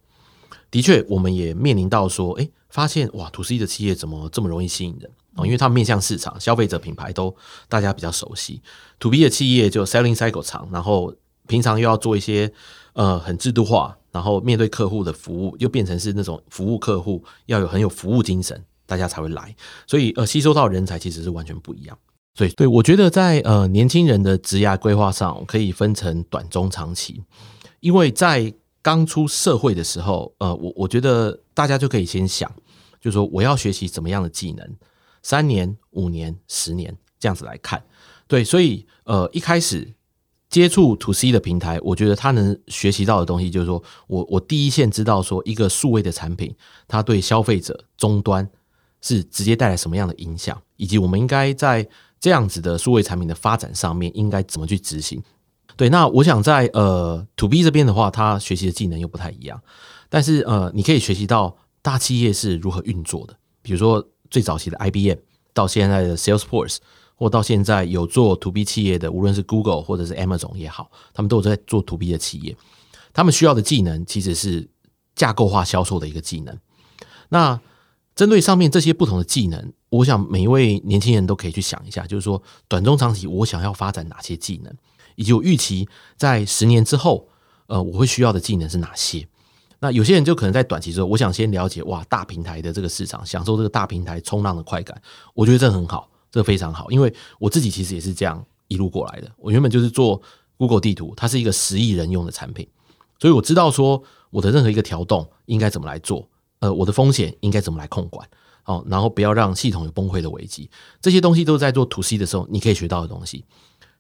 [0.71, 5.11] 的确，我们也面临到说，哎，发现哇，to C 的企业怎么这么容易吸引人？
[5.37, 7.35] 哦，因为它面向市场，消费者品牌都
[7.69, 8.61] 大家比较熟悉。
[8.99, 11.15] to B 的企业就 selling cycle 长，然后
[11.47, 12.53] 平常又要做一些
[12.95, 19.55] 呃很制度化，然后面对客户的服务又变成是那种服务客户要有很有服务精神，大家才会来。
[19.87, 21.97] 所以呃，吸收到人才其实是完全不一样。
[22.35, 27.23] 所以对我觉得在呃年轻人的职涯规划上，可以分成短、中、长期。
[27.81, 32.51] 因为在刚出社会的时候，呃，我我觉得大家就可以先想，
[33.01, 34.77] 就是说我要学习怎么样的技能。
[35.23, 37.83] 三年、五年、十年这样子来看，
[38.27, 39.93] 对，所以呃，一开始
[40.49, 46.55] 接触 to C 的平台，我觉得他能学习到的东西，就是说我我第一线知道说一个数位的产品，
[46.89, 48.49] 它对消费者终端
[49.01, 51.87] 是直接带来什么样的影响，以及我们应该在
[52.19, 55.23] 这样子的数位产品的发展上面应该怎么去执行。
[55.77, 59.63] 对，那我想在呃 to B 这边的话，他学习的技能又不太一样，
[60.09, 64.05] 但是呃，你可以学习到大企业是如何运作的，比如说。
[64.31, 65.19] 最早期的 IBM
[65.53, 66.79] 到现在的 Salesforce，
[67.17, 72.57] 或到现在有做 To B 企业的，无论是 Google 或者是 Amazon 也好，他们都有在做 To B 的企业。
[73.13, 74.69] 他们需要的技能其实是
[75.17, 76.57] 架构化销售的一个技能。
[77.29, 77.61] 那
[78.15, 84.73] 针对上面这些不同的技能，我想每一位年轻人都可以去想一下，就是说短中长期我想要发展哪些技能，
[85.17, 87.29] 以及我预期在十年之后，
[87.67, 89.27] 呃，我会需要的技能是哪些。
[89.83, 95.01] 那有些人就可能在短期之后，我想先了解哇大平台的这个市场，享受这个大平台冲浪的快感。
[95.33, 99.33] 我觉得这很好，这非常好，因为我自己其实也是这样一路过来的。
[99.39, 100.21] 我原本就是做
[100.59, 102.69] Google 地图，它是一个十亿人用的产品，
[103.19, 108.29] 所以我知道说我的任何一个调动应该怎么来做，呃，我的风险应该怎么来控管，
[108.67, 110.69] 哦，然后不要让系统有崩溃的危机。
[111.01, 113.47] 这些东西都是在做 To C 的时候你可以学到的东西。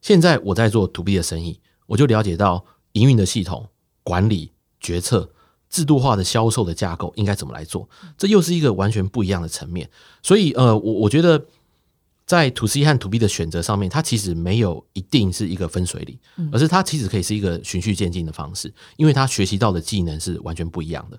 [0.03, 3.67] 现在我在做 To B 的生意，我就了解到营运的系统
[4.05, 5.31] 管理决策。
[5.71, 7.89] 制度化的销售的架构应该怎么来做？
[8.19, 9.89] 这又是一个完全不一样的层面。
[10.23, 11.47] 所以，呃，我我觉得
[12.27, 16.19] 在 To C 和 To B 的选择上面，它其实没有一定是一个分水岭，
[16.53, 21.19] 而是它其实可以是一个循序渐进的方式，因为它学习到的技能是完全不一样的。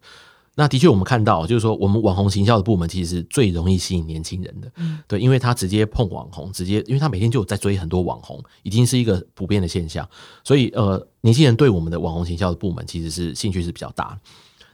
[0.55, 4.71] 那的确，我们看到就是说，我们网红行销的部门其实是最容易吸引年轻人的，
[5.07, 10.07] 对，因为他直接碰网红，直接，因为他每天就有在追很多网红，已经是一个普遍的现象。
[10.43, 14.19] 所以，呃，年轻人对我们的网红行销的部门其实是兴趣是比较大。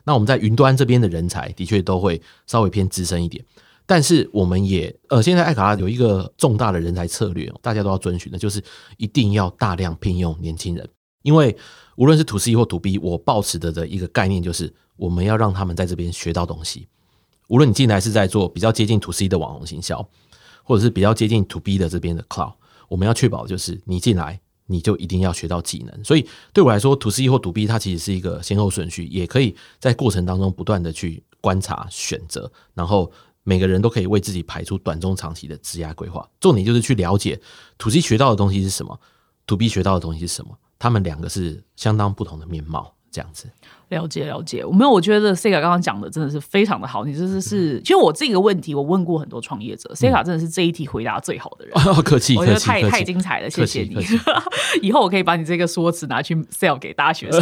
[0.04, 3.46] 那我们在云端这边的人才的确都会稍微偏资深一点，
[3.86, 8.64] 但是我们也，呃，现在艾卡拉有一个重大的人才策略，大家都要遵循的，就是
[8.98, 10.90] 一定要大量聘用年轻人，
[11.22, 11.56] 因为
[11.98, 14.74] 无论是 to C 或 to B，我抱持的的一个概念就是。
[14.98, 16.88] 我们要让他们在这边学到东西。
[17.50, 20.04] 无论你进来是在做比较接近 to C 的网红行销，
[20.64, 22.56] 或者是比较接近 to B 的这边的 cloud，
[22.90, 26.04] 我们要确保就是你进来你就一定要学到技能。
[26.04, 33.12] 所以对我来说，to C 或 to B 它其实是一个先后顺序，也可以在过程当中不断的去观察选择，然后
[33.44, 36.28] 每个人都可以为自己排出短中长期的职业规划。
[36.40, 37.40] 重点就是去了解
[37.78, 39.00] to C 学到的东西是什么
[39.46, 43.50] ，to B 学到的东西是什么，他们两个是相当不同的面貌，这样子。
[43.90, 47.06] 了解了解，我没有，我觉得 C 卡刚刚讲的真的是非常的好。
[47.06, 51.74] 你这是是，其实我这个问题我问过很多创业者，C 卡真的是这一题回答最好的人。
[52.04, 53.96] 客气，我觉得太太精彩了，谢谢你。
[54.82, 57.42] 以后我可以把你这个说辞拿去 sell 给大学生。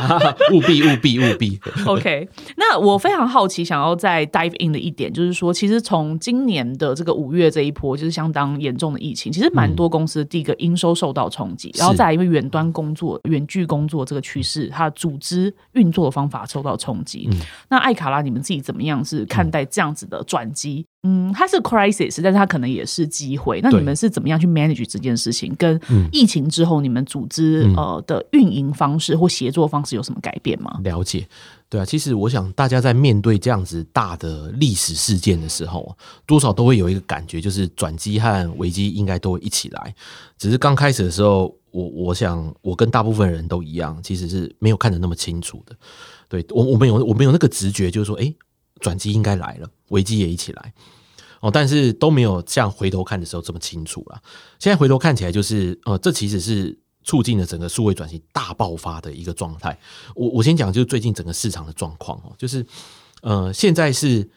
[0.52, 1.60] 务必务必务必。
[1.86, 2.26] OK，
[2.56, 15.52] 那我非常好奇，想要再 dive in 的一点就是说，其实从今年的这个五月这一波，就是相当严重的疫情，其实蛮多公司第一个营收受到冲击，然后再因为远端工作、远距工作这个趋势，它的组织。
[15.72, 17.28] 运作的方法受到冲击，
[17.68, 20.84] 那艾卡拉，你们自己怎么样是看待这样子的转机？
[21.04, 23.60] 嗯，它是 crisis，但是它可能也是机会。
[23.60, 25.52] 那你们是怎么样去 manage 这件事情？
[25.56, 25.80] 跟
[26.12, 30.78] 疫情之后，你们组织呃的运营方式或协作方式有什么改变吗？
[30.84, 31.26] 了解，
[31.72, 39.94] 对啊，其实我想大家在面对这样子大的历史事件的时候，多少都会有一个感觉，就是转机和危机应该都会一起来。
[40.36, 41.56] 只是刚开始的时候。
[41.72, 45.74] 我我想，我跟大部分人都一样，其实是没有看得那么清楚的。
[46.28, 48.30] 对我，我们有我们有那个直觉，就是说，哎，
[48.80, 50.74] 转机应该来了，危机也一起来
[51.40, 51.50] 哦。
[51.50, 54.20] 但是都没有像回头看的时候这么清楚了。
[54.58, 59.78] 现在回头看起来，就是呃，这其实是促进了整个数位转型大爆发的一个状态。
[60.14, 62.64] 我我先讲，就是最近整个市场的状况哦，就是
[63.22, 64.28] 呃，现在是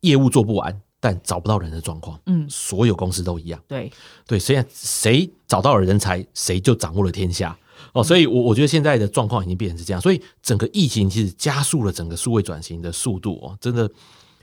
[0.00, 0.80] 业务做不完。
[1.04, 3.90] 但找不到人的状况，嗯，所有公司都一样，对
[4.24, 7.58] 对，现在谁找到了人才，谁就掌握了天下
[7.92, 8.04] 哦。
[8.04, 10.00] 所以，我我觉得现在的状况已经变成是这样。
[10.00, 13.90] 所以，整个疫情其实加速了整个数位转型的速度哦，真的。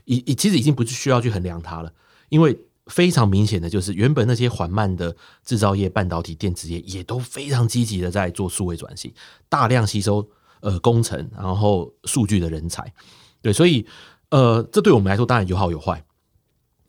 [0.04, 1.90] 已已其实已经不是需要去衡量它了，
[2.28, 2.54] 因为
[2.90, 9.12] 非常明显的就是，原本那些缓慢的制造业、半导体、电子业也都非常积极的在做数位转型，
[9.48, 10.28] 大量吸收
[10.60, 12.92] 呃工程然后数据的人才。
[13.40, 13.86] 对，所以
[14.30, 16.04] 呃，这对我们来说当然有好有坏。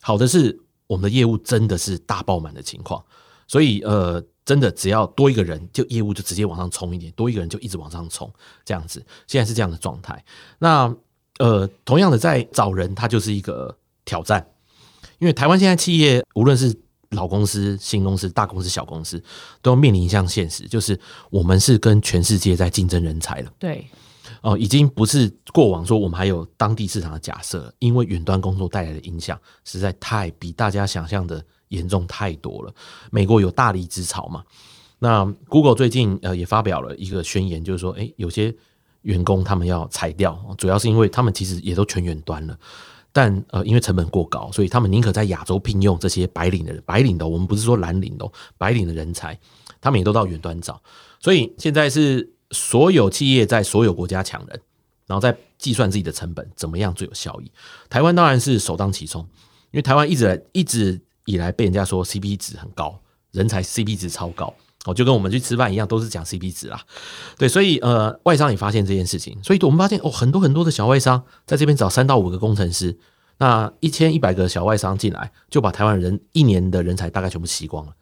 [0.02, 3.02] 好的是我们的业务真的是大爆满的情况，
[3.48, 8.30] 所以呃，真的只要多一个人，就业务就直接往上冲一点，多一个人就一直往上冲，
[8.66, 9.06] 这样子。
[9.28, 10.26] 现在是这样的状态。
[10.60, 10.94] 那
[11.40, 14.46] 呃，同样的在找人，它就是一个挑战，
[15.22, 16.76] 因为台湾现在企业无论是
[17.12, 19.24] 老公司、新公司、大公司、小公司，
[19.62, 21.00] 都要面临一项现实，就是
[21.30, 23.52] 我们是跟全世界在竞争人才了。
[23.60, 23.88] 对。
[24.42, 32.74] 哦，已经不是过往说我们还有当地市场的假设，因为远端工作带来的影响实在太比大家想象的严重太多了。
[33.12, 34.44] 美国有大离职潮嘛？
[34.98, 38.56] 那 Google 最近呃也发表了一个宣言，就是说，哎，有些
[39.02, 42.58] 员工他们要裁掉，主要是因为他们其实也都全远端了，
[43.12, 49.40] 但呃因为成本过高，所以他们宁可在亚洲聘用这些白领的人，白领的，我们不是说蓝领的，白领的人才，
[49.80, 50.82] 他们也都到远端找，
[51.20, 52.34] 所以现在是。
[52.54, 54.62] 所有企业在所有国家抢人，
[55.08, 57.50] 然后再计算自己的成本，怎么样最有效益？
[57.90, 59.22] 台湾当然是首当其冲，
[59.72, 63.00] 因为台湾一直一直以来被人家说 CP 值很高，
[63.32, 64.54] 人才 CP 值超高，
[64.86, 66.82] 哦，就跟我们去吃饭一样，都是讲 CP 值啦。
[67.38, 72.98] 对，所以呃，外商也发现这件事情，所以我们发现哦，很多很多的小外商在这边找三到五个工程师，
[73.38, 77.94] 那一千一百个小外商进来，就把台湾人一年的人才大概全部吸光了。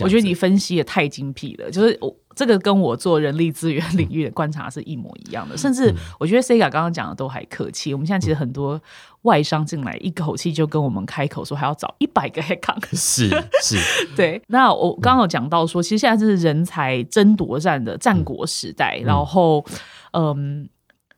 [0.00, 2.14] 我觉得你分析也太精辟了，就是我。
[2.38, 7.92] 这个跟我做人力资源领域的观察是一模一样的，甚至我觉得 Sega 刚刚讲的都还客气。
[7.92, 8.80] 我们现在其实很多
[9.22, 13.28] 外商进来，一口气就跟我们开口说还要找一百个 count，是
[13.60, 13.76] 是，
[14.14, 14.40] 对。
[14.46, 19.64] 那我刚刚有讲到说，其实现在这是人才争夺战的战国时代，然后
[20.12, 20.68] 嗯。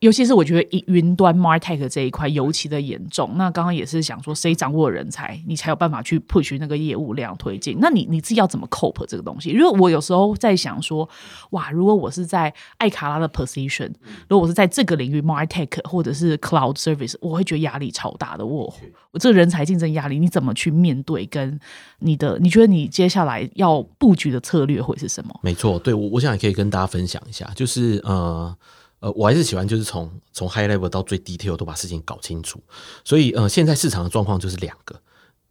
[0.01, 3.33] 尤其是我觉得云端 Martech 这一块尤其的严重。
[3.37, 7.77] 那刚刚也是想说，谁掌握人才，你才有办法去 push 那个业务量推进。
[7.81, 9.51] 那你你自己要怎么 cope 这个东西？
[9.51, 11.07] 因为我有时候在想说，
[11.51, 13.91] 哇，如果我是在艾卡拉的 position，
[14.27, 18.47] 如果我是在这个领域 Martech 或者是 Cloud Service，我会觉得压力超大的。
[18.47, 18.75] 我
[19.11, 21.27] 我这个人才竞争压力，你怎么去面对？
[21.27, 21.61] 跟
[21.99, 25.39] 你的你觉得你接下来要布局的策略会是什么？
[25.43, 28.57] 没错，对我我想也可以跟大家分享一下，就是呃。
[29.01, 32.63] 呃，我还是喜欢就是从从 high level 到最 detail 都把事情搞清楚。
[33.03, 35.01] 所以呃，现在市场的状况就是两个：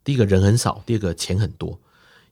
[0.04, 1.78] 第一个人很少，第二个钱很多。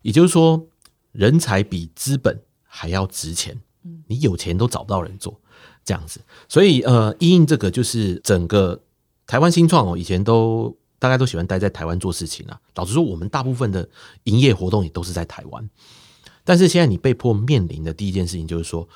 [0.03, 0.65] 也就是说，
[1.11, 3.61] 人才比资本还要值钱。
[4.07, 5.41] 你有钱都找不到人做
[5.85, 6.21] 这样子。
[6.49, 8.81] 所以呃，因应这个就是整个
[9.27, 12.61] 台湾新创哦，以前都大家都喜欢待在台湾做事情啊。
[12.77, 13.89] 老实说，我们大部分的
[14.23, 15.69] 营业活动也都是在台湾。
[16.45, 18.89] 但是现在你被迫面临的第一件事情就是说，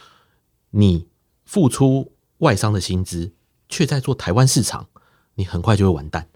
[0.71, 1.09] 你。
[1.53, 3.31] 付出外商的薪资，
[3.69, 4.89] 却在做台湾市场，
[5.35, 6.27] 你很快就会完蛋，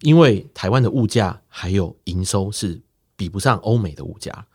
[0.00, 2.82] 因为台湾的物价还有营收是
[3.14, 4.46] 比不上欧美的物价。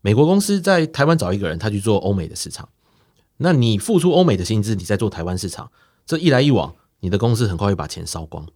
[0.00, 2.66] 美国公司在台湾找一个人，他去做欧美的市场，
[3.36, 5.70] 那你付出欧美的薪资，你在做台湾市场，
[6.06, 8.46] 这一来一往，你的公司很快会把钱烧光，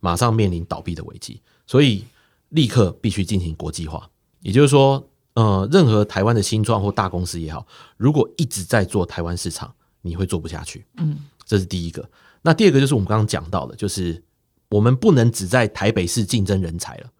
[0.00, 2.04] 马上面临倒闭的危机，所以
[2.50, 4.10] 立刻必须进行国际化。
[4.40, 7.66] 也就是说，呃，任何台湾的新创或大公司也好，
[7.96, 12.08] 如果一直在做台湾市场，你会做不下去，嗯，这是第一个。
[12.42, 14.22] 那第二个就是我们刚刚讲到的，就是
[14.70, 17.10] 我们不能只在台北市竞争人才了，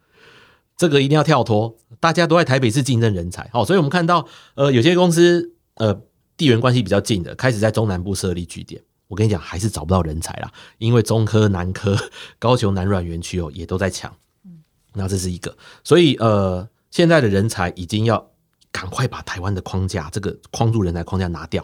[0.77, 1.77] 这个一定要跳脱。
[1.99, 6.01] 大家都在台北市竞争人才，好，所以我们看到，呃，有些公司，呃，
[6.37, 8.81] 地缘关系比较近的，开始在中南部设立据点。
[9.09, 11.95] 我跟你讲，还是找不到人才啦，因为中科、南科、
[12.39, 14.11] 高雄南软园区哦，也都在抢。
[14.45, 14.63] 嗯，
[14.95, 15.55] 那这是一个，
[15.85, 18.31] 所以呃，现在的人才已经要
[18.73, 21.63] 赶快把台湾的框架，这个框住人才框架拿掉。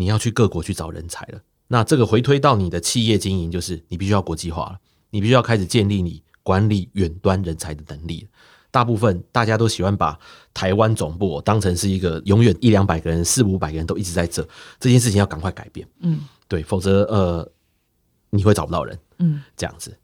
[0.00, 4.78] 你要去各国去找人才了，那这个回推到你的企业经营，就是你必须要国际化了，
[5.10, 8.26] 你必须要开始建立你管理远端人才的能力。
[8.70, 10.18] 大部分大家都喜欢把
[10.54, 14.42] 台湾总部当成是一个永远一两百个人、四五百个人都一直在这，
[14.78, 15.86] 这件事情要赶快改变。
[16.00, 17.46] 嗯，对，否则呃
[18.30, 18.98] 你会找不到人。
[19.18, 19.94] 嗯，这样子。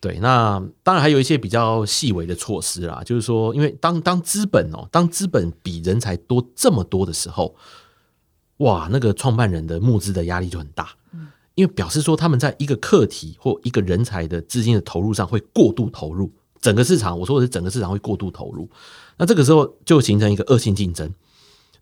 [0.00, 7.54] 对，那当然还有一些比较细微的措施啦，就是说，因为当当资本哦，当资本比人才多这么多的时候。
[8.64, 18.66] 哇，那个创办人的募资的压力就很大，嗯，因为表示说他们在一个课题或一个人才的资金的投入上会过度投入，整个市场我说的是整个市场会过度投入，
[19.18, 21.12] 那这个时候就形成一个恶性竞争，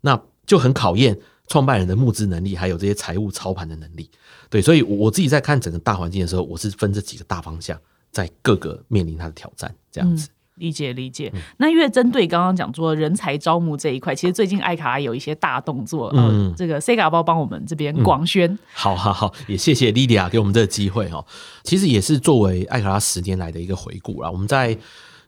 [0.01, 1.17] 那就很考验
[1.47, 4.09] 创办人的募资能力，还有这些财务操盘的能力。
[4.49, 7.79] 对，所以我自己在看整个大环境的时候，我是分这几个大方向，
[8.11, 10.27] 在各个面临它的挑战这样子。
[10.55, 11.31] 理解理解。
[11.57, 18.57] 那因为针对刚刚讲说人才招募这一块，其实最近爱卡拉有一些大动作，嗯，这个 Sega 包帮我们这边广宣。
[18.73, 21.25] 好好好，也谢谢 Lidia 给我们这个机会哦。
[21.63, 24.29] 其实也是作为爱卡拉十年来的一个回顾啦。
[24.29, 24.77] 我们在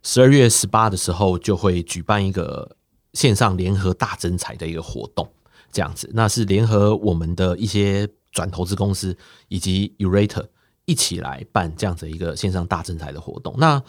[0.04, 2.76] 十二月十八的时候就会举办一个
[3.14, 5.28] 线上联合大征才的一个活动，
[5.72, 9.18] 这样子，那是联合我们的一些转投资公司
[9.48, 10.46] 以及 Urator
[10.86, 13.56] 一起来办这样子一个线上大征才的活动。
[13.58, 13.82] 那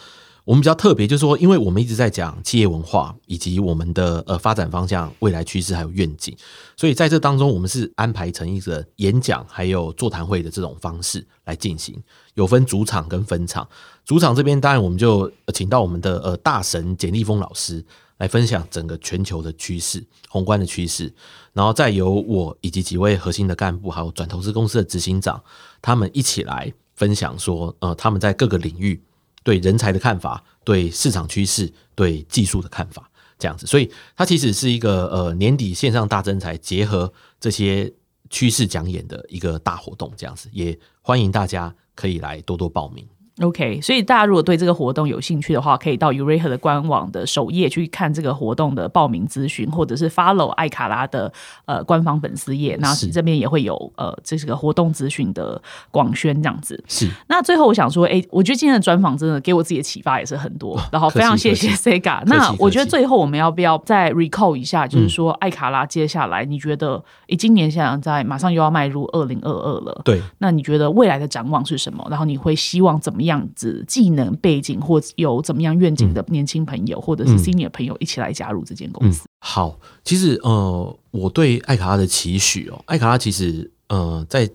[0.47, 6.37] 我们比较特别，就是说，因为我们一直在讲企业文化以及我们的呃发展方向、未来趋势还有愿景，
[6.77, 12.01] 所以在这当中，我们是安排成一个演讲还有座谈会的这种方式来进行，
[12.35, 13.69] 有分主场跟分场。
[14.05, 17.85] 主场这边当然我们就请到我们的呃大神简立峰老师
[18.19, 21.13] 来分享整个全球的趋势、宏观的趋势，
[21.55, 25.43] 然后再由我以及几位核心的干部还有转投资公司的执行长，
[25.83, 29.03] 他们一起来分享说，呃，他们在各个领域。
[29.47, 37.93] 对人才的看法，对市场趋势，对技术的看法，这样子，所以它其实是一个呃年底线上大增才结合这些
[38.29, 43.07] 趋势讲演的一个大活动，这样子，也欢迎大家可以来多多报名。
[43.43, 51.31] OK，所以大家如果对这个活动有兴趣的话，可以到 Uraha 的官网的首页去看这个活动的报名资讯，或者是 follow 艾卡拉的
[51.67, 55.61] 呃官方粉丝页，那这边也会有呃这是个活动资讯的
[55.91, 56.83] 广宣这样子。
[56.89, 57.11] 是。
[57.27, 62.23] 那最后我想说，哎，我觉得今天的专访真的给我自己的启发也是很多，然后非常谢谢 Sega。
[62.25, 72.03] 那我觉得最后我们要不要再 recall 一下，就是说艾卡拉接下来你觉得，哎，今年现在在马上又要迈入二零二二了，对，那你觉得未来的展望是什么？
[72.09, 73.26] 然后你会希望怎么？
[73.27, 79.29] 样子技能背景或有怎么样愿景的年轻朋友，或者是 senior 朋友一起来加入这间公司。
[79.41, 84.51] 好，其实呃，我对艾卡拉的期许哦，艾卡拉其实呃，在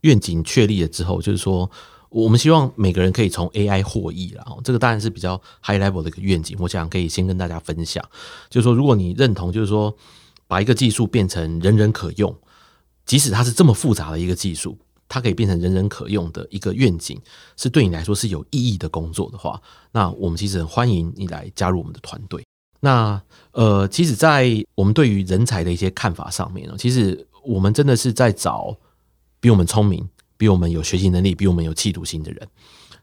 [0.00, 1.70] 愿景确立了之后，就是说
[2.08, 4.44] 我们希望每个人可以从 AI 获益了。
[4.64, 8.02] 这个当然是比较 high level 的一个愿景，我想可以先跟大家分享。
[8.48, 9.94] 就是说，如果你认同，就是说
[10.46, 12.34] 把一个技术变成人人可用，
[13.04, 14.78] 即使它是这么复杂的一个技术。
[15.08, 17.20] 它可以变成人人可用的一个愿景，
[17.56, 19.60] 是对你来说是有意义的工作的话，
[19.92, 22.44] 那我们其实很欢迎你来加入我们的团队。
[22.80, 23.20] 那
[23.52, 28.76] 呃，其实，在我们对于人才的一些看法上面呢，其实我们真的是在找
[29.40, 32.48] 比我们聪明、比我们有学习能力、比我们有企图心的人。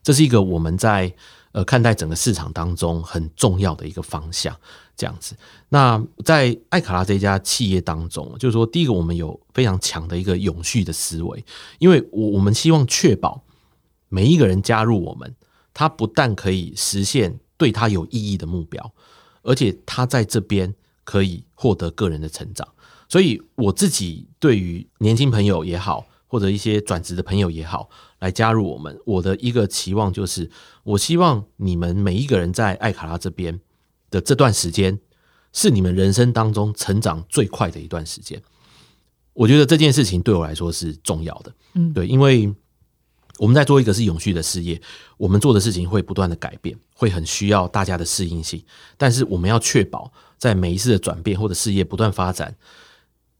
[0.02, 1.12] 这是一个我们在
[1.52, 4.56] 呃看待整个市场当中很重要的一个方向。
[4.96, 5.36] 这样子，
[5.70, 11.44] 那在艾卡拉这家企业当中，就是说，第一个，我们有非常强的一个永续的思维，
[11.78, 13.42] 因为我我们希望确保
[14.08, 15.34] 每一个人加入我们，
[15.72, 18.92] 他不但可以实现对他有意义的目标，
[19.42, 20.72] 而且他在这边
[21.02, 22.66] 可以获得个人的成长。
[23.08, 27.90] 所以，我自己对于年轻朋友也好，或者一些转职的朋友也好，
[28.20, 30.50] 来加入我们，我的一个期望就是，
[30.84, 33.60] 我希望你们每一个人在艾卡拉这边。
[34.14, 34.96] 的这段时间
[35.52, 38.40] 是你们人生当中成长最快的一段时间，
[39.32, 41.52] 我觉得这件事情对我来说是重要的。
[41.74, 42.54] 嗯，对，因为
[43.38, 44.80] 我们在做一个是永续的事业，
[45.16, 48.64] 我们做的事情会不断的改变，会很需要大家的适应性。
[48.96, 52.54] 但是我们要确保在每一次的转变或者事业不断发展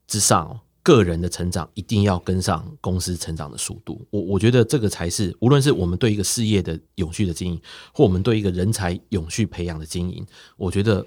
[0.08, 0.58] 之上。
[0.84, 7.60] 个人的成长一定要跟上公司成长的速度，我我觉得这个才是无论是我们对一个事业的永续的经营，
[7.92, 10.24] 或我们对一个人才永续培养的经营，
[10.56, 11.04] 我觉得。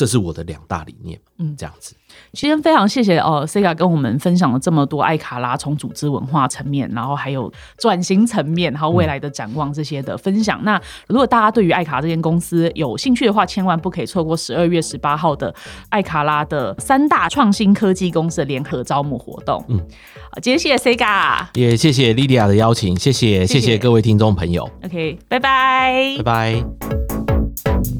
[0.00, 1.94] 这是我的两大理念，嗯，这样子。
[2.32, 10.58] 今天非常谢谢哦，Sega 跟我们分享了这么多艾卡拉从组织文化层面，然后还有转型层面，然后未来的展望这些的分享。
[10.64, 15.54] 那如果大家对于艾卡拉这间公司有兴趣的话，千万不可以错过十二月十八号的
[15.90, 19.62] 艾卡拉的三大创新科技公司的联合招募活动。
[19.68, 19.78] 嗯，
[20.40, 24.66] 今天谢谢 Sega，也谢谢莉莉亚的邀请，谢谢谢谢各位听众朋友。
[24.82, 27.99] OK，拜拜，拜拜。